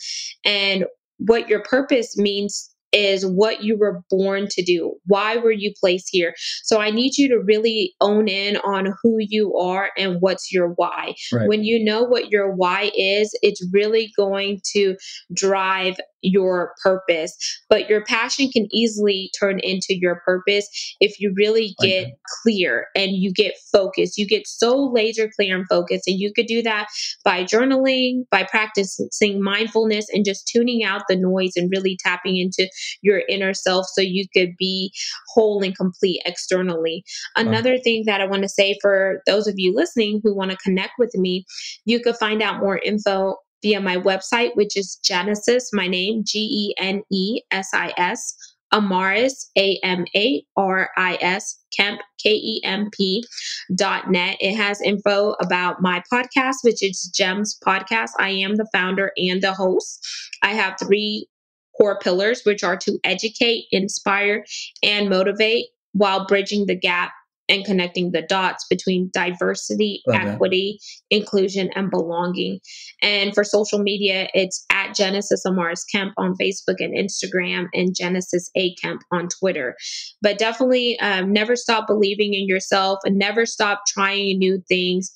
And 0.46 0.86
what 1.18 1.50
your 1.50 1.64
purpose 1.64 2.16
means 2.18 2.75
is 2.96 3.26
what 3.26 3.64
you 3.64 3.78
were 3.78 4.02
born 4.10 4.48
to 4.50 4.64
do. 4.64 4.96
Why 5.06 5.38
were 5.38 5.52
you 5.52 5.74
placed 5.80 6.08
here? 6.10 6.34
So 6.64 6.80
I 6.80 6.90
need 6.90 7.18
you 7.18 7.28
to 7.30 7.40
really 7.40 7.94
own 8.02 8.28
in 8.28 8.58
on 8.58 8.94
who 9.04 9.18
you 9.20 9.56
are 9.56 9.92
and 9.98 10.18
what's 10.22 10.52
your 10.52 10.70
why. 10.70 11.16
Right. 11.34 11.48
When 11.48 11.64
you 11.64 11.84
know 11.84 12.04
what 12.04 12.32
your 12.32 12.56
why 12.56 12.92
is, 12.96 13.38
it's 13.42 13.68
really 13.72 14.12
going 14.18 14.62
to 14.74 14.96
drive 15.34 15.98
your 16.26 16.74
purpose. 16.84 17.36
But 17.70 17.90
your 17.90 18.04
passion 18.04 18.50
can 18.52 18.68
easily 18.72 19.32
turn 19.40 19.60
into 19.60 19.96
your 19.96 20.22
purpose 20.26 20.68
if 21.00 21.20
you 21.20 21.34
really 21.36 21.76
get 21.82 22.06
okay. 22.06 22.16
clear 22.44 22.88
and 22.96 23.12
you 23.12 23.32
get 23.32 23.56
focused. 23.72 24.18
You 24.18 24.28
get 24.28 24.48
so 24.48 24.92
laser 24.94 25.30
clear 25.36 25.58
and 25.58 25.68
focused. 25.68 26.08
And 26.08 26.20
you 26.20 26.34
could 26.34 26.48
do 26.48 26.62
that 26.64 26.88
by 27.24 27.44
journaling, 27.44 28.24
by 28.32 28.44
practicing 28.44 29.42
mindfulness, 29.42 30.08
and 30.12 30.26
just 30.26 30.48
tuning 30.48 30.84
out 30.84 31.04
the 31.08 31.16
noise 31.16 31.54
and 31.56 31.70
really 31.72 31.98
tapping 32.04 32.38
into 32.38 32.70
your 33.02 33.22
inner 33.30 33.54
self 33.54 33.86
so 33.88 34.02
you 34.02 34.26
could 34.36 34.54
be 34.58 34.92
whole 35.34 35.62
and 35.64 35.76
complete 35.76 36.22
externally. 36.26 37.04
Another 37.36 37.78
thing 37.78 38.04
that 38.06 38.22
I 38.22 38.26
want 38.26 38.44
to 38.44 38.50
say 38.50 38.78
for 38.82 39.22
those 39.26 39.48
of 39.48 39.56
you 39.58 39.74
listening 39.76 40.22
who 40.24 40.36
want 40.36 40.52
to 40.52 40.58
connect 40.58 40.94
with 40.98 41.14
me, 41.16 41.46
you 41.86 42.00
could 42.00 42.16
find 42.16 42.42
out 42.42 42.60
more 42.60 42.80
info 42.80 43.36
via 43.66 43.82
my 43.82 43.98
website, 43.98 44.56
which 44.56 44.78
is 44.78 45.00
Genesis, 45.04 45.72
my 45.74 45.88
name, 45.88 46.24
G 46.24 46.40
E 46.40 46.76
N 46.78 47.02
E 47.12 47.42
S 47.50 47.70
I 47.74 47.92
S, 47.98 48.36
Amaris, 48.72 49.48
A 49.58 49.80
M 49.82 50.06
A 50.16 50.46
R 50.56 50.92
I 50.98 51.18
S, 51.20 51.60
Kemp, 51.76 52.00
K 52.22 52.30
E 52.36 52.62
M 52.64 52.92
P 52.96 53.24
dot 53.76 54.12
net. 54.12 54.38
It 54.40 54.56
has 54.56 54.80
info 54.82 55.36
about 55.42 55.82
my 55.82 56.04
podcast, 56.14 56.58
which 56.62 56.84
is 56.84 57.12
Gems 57.16 57.58
Podcast. 57.66 58.12
I 58.20 58.30
am 58.30 58.56
the 58.56 58.70
founder 58.72 59.12
and 59.18 59.42
the 59.42 59.54
host. 59.54 60.00
I 60.44 60.54
have 60.54 60.76
three 60.80 61.28
core 61.76 61.98
pillars, 61.98 62.42
which 62.44 62.64
are 62.64 62.78
to 62.78 63.00
educate, 63.04 63.66
inspire, 63.72 64.46
and 64.84 65.10
motivate 65.10 65.66
while 65.94 66.28
bridging 66.28 66.68
the 66.68 66.76
gap 66.76 67.14
and 67.48 67.66
connecting 67.66 68.12
the 68.12 68.22
dots 68.22 68.66
between 68.70 69.12
diversity, 69.14 70.02
Love 70.08 70.22
equity, 70.22 70.80
inclusion, 71.10 71.70
and 71.76 71.90
belonging. 71.90 72.60
And 73.02 73.34
for 73.34 73.44
social 73.44 73.80
media, 73.80 74.28
it's 74.34 74.66
at 74.72 74.96
Genesis 74.96 75.44
Amaris 75.46 75.84
Kemp 75.94 76.14
on 76.18 76.36
Facebook 76.42 76.78
and 76.80 76.96
Instagram, 76.96 77.68
and 77.74 77.96
Genesis 77.96 78.50
A 78.56 78.74
Kemp 78.76 79.02
on 79.12 79.28
Twitter. 79.40 79.76
But 80.22 80.38
definitely 80.38 81.00
um, 81.00 81.32
never 81.32 81.56
stop 81.56 81.88
believing 81.88 82.34
in 82.34 82.48
yourself 82.48 83.00
and 83.06 83.18
never 83.18 83.46
stop 83.46 83.82
trying 83.88 84.40
new 84.40 84.64
things 84.68 85.12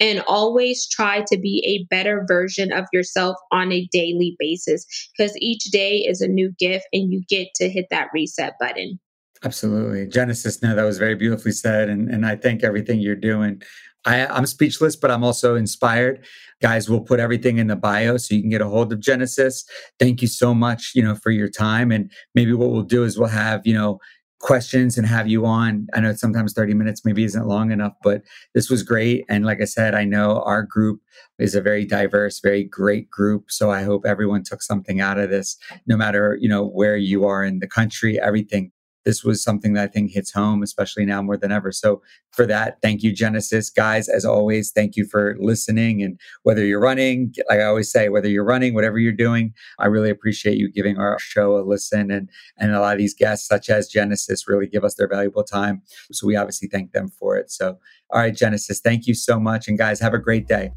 and 0.00 0.22
always 0.26 0.88
try 0.88 1.24
to 1.28 1.38
be 1.38 1.62
a 1.64 1.86
better 1.94 2.24
version 2.26 2.72
of 2.72 2.86
yourself 2.92 3.36
on 3.52 3.72
a 3.72 3.88
daily 3.92 4.36
basis 4.38 4.84
because 5.16 5.32
each 5.38 5.64
day 5.64 5.98
is 5.98 6.20
a 6.20 6.28
new 6.28 6.52
gift 6.58 6.86
and 6.92 7.12
you 7.12 7.22
get 7.28 7.48
to 7.54 7.68
hit 7.68 7.86
that 7.90 8.08
reset 8.12 8.54
button. 8.58 8.98
Absolutely. 9.44 10.06
Genesis, 10.06 10.62
no, 10.62 10.74
that 10.74 10.84
was 10.84 10.98
very 10.98 11.14
beautifully 11.14 11.52
said. 11.52 11.88
And, 11.88 12.08
and 12.08 12.24
I 12.24 12.36
thank 12.36 12.62
everything 12.62 13.00
you're 13.00 13.16
doing. 13.16 13.62
I, 14.04 14.26
I'm 14.26 14.46
speechless, 14.46 14.96
but 14.96 15.10
I'm 15.10 15.24
also 15.24 15.54
inspired. 15.56 16.24
Guys, 16.60 16.88
we'll 16.88 17.00
put 17.00 17.20
everything 17.20 17.58
in 17.58 17.66
the 17.66 17.76
bio 17.76 18.16
so 18.16 18.34
you 18.34 18.40
can 18.40 18.50
get 18.50 18.60
a 18.60 18.68
hold 18.68 18.92
of 18.92 19.00
Genesis. 19.00 19.64
Thank 19.98 20.22
you 20.22 20.28
so 20.28 20.54
much, 20.54 20.92
you 20.94 21.02
know, 21.02 21.14
for 21.14 21.30
your 21.30 21.48
time. 21.48 21.90
And 21.90 22.10
maybe 22.34 22.52
what 22.52 22.70
we'll 22.70 22.82
do 22.82 23.04
is 23.04 23.18
we'll 23.18 23.28
have, 23.28 23.66
you 23.66 23.74
know, 23.74 23.98
questions 24.42 24.98
and 24.98 25.06
have 25.06 25.28
you 25.28 25.46
on. 25.46 25.86
I 25.94 26.00
know 26.00 26.12
sometimes 26.14 26.52
30 26.52 26.74
minutes 26.74 27.04
maybe 27.04 27.22
isn't 27.24 27.46
long 27.46 27.70
enough, 27.70 27.92
but 28.02 28.22
this 28.54 28.68
was 28.68 28.82
great. 28.82 29.24
And 29.28 29.46
like 29.46 29.60
I 29.60 29.66
said, 29.66 29.94
I 29.94 30.04
know 30.04 30.42
our 30.42 30.64
group 30.64 31.00
is 31.38 31.54
a 31.54 31.60
very 31.60 31.84
diverse, 31.84 32.40
very 32.40 32.64
great 32.64 33.08
group. 33.08 33.50
So 33.50 33.70
I 33.70 33.82
hope 33.82 34.04
everyone 34.04 34.42
took 34.42 34.60
something 34.62 35.00
out 35.00 35.18
of 35.18 35.30
this, 35.30 35.56
no 35.86 35.96
matter, 35.96 36.36
you 36.40 36.48
know, 36.48 36.66
where 36.66 36.96
you 36.96 37.24
are 37.24 37.44
in 37.44 37.60
the 37.60 37.68
country, 37.68 38.20
everything 38.20 38.72
this 39.04 39.24
was 39.24 39.42
something 39.42 39.74
that 39.74 39.84
I 39.84 39.86
think 39.88 40.12
hits 40.12 40.32
home, 40.32 40.62
especially 40.62 41.04
now 41.04 41.22
more 41.22 41.36
than 41.36 41.52
ever. 41.52 41.72
So, 41.72 42.02
for 42.30 42.46
that, 42.46 42.80
thank 42.80 43.02
you, 43.02 43.12
Genesis. 43.12 43.68
Guys, 43.68 44.08
as 44.08 44.24
always, 44.24 44.70
thank 44.70 44.96
you 44.96 45.06
for 45.06 45.36
listening. 45.38 46.02
And 46.02 46.18
whether 46.44 46.64
you're 46.64 46.80
running, 46.80 47.34
like 47.48 47.60
I 47.60 47.64
always 47.64 47.90
say, 47.90 48.08
whether 48.08 48.28
you're 48.28 48.44
running, 48.44 48.74
whatever 48.74 48.98
you're 48.98 49.12
doing, 49.12 49.52
I 49.78 49.86
really 49.86 50.10
appreciate 50.10 50.56
you 50.56 50.70
giving 50.70 50.98
our 50.98 51.18
show 51.18 51.58
a 51.58 51.62
listen. 51.62 52.10
And, 52.10 52.30
and 52.58 52.72
a 52.72 52.80
lot 52.80 52.92
of 52.92 52.98
these 52.98 53.14
guests, 53.14 53.46
such 53.46 53.68
as 53.70 53.88
Genesis, 53.88 54.48
really 54.48 54.66
give 54.66 54.84
us 54.84 54.94
their 54.94 55.08
valuable 55.08 55.44
time. 55.44 55.82
So, 56.12 56.26
we 56.26 56.36
obviously 56.36 56.68
thank 56.68 56.92
them 56.92 57.08
for 57.08 57.36
it. 57.36 57.50
So, 57.50 57.78
all 58.10 58.20
right, 58.20 58.34
Genesis, 58.34 58.80
thank 58.80 59.06
you 59.06 59.14
so 59.14 59.38
much. 59.40 59.68
And 59.68 59.78
guys, 59.78 60.00
have 60.00 60.14
a 60.14 60.18
great 60.18 60.46
day. 60.46 60.72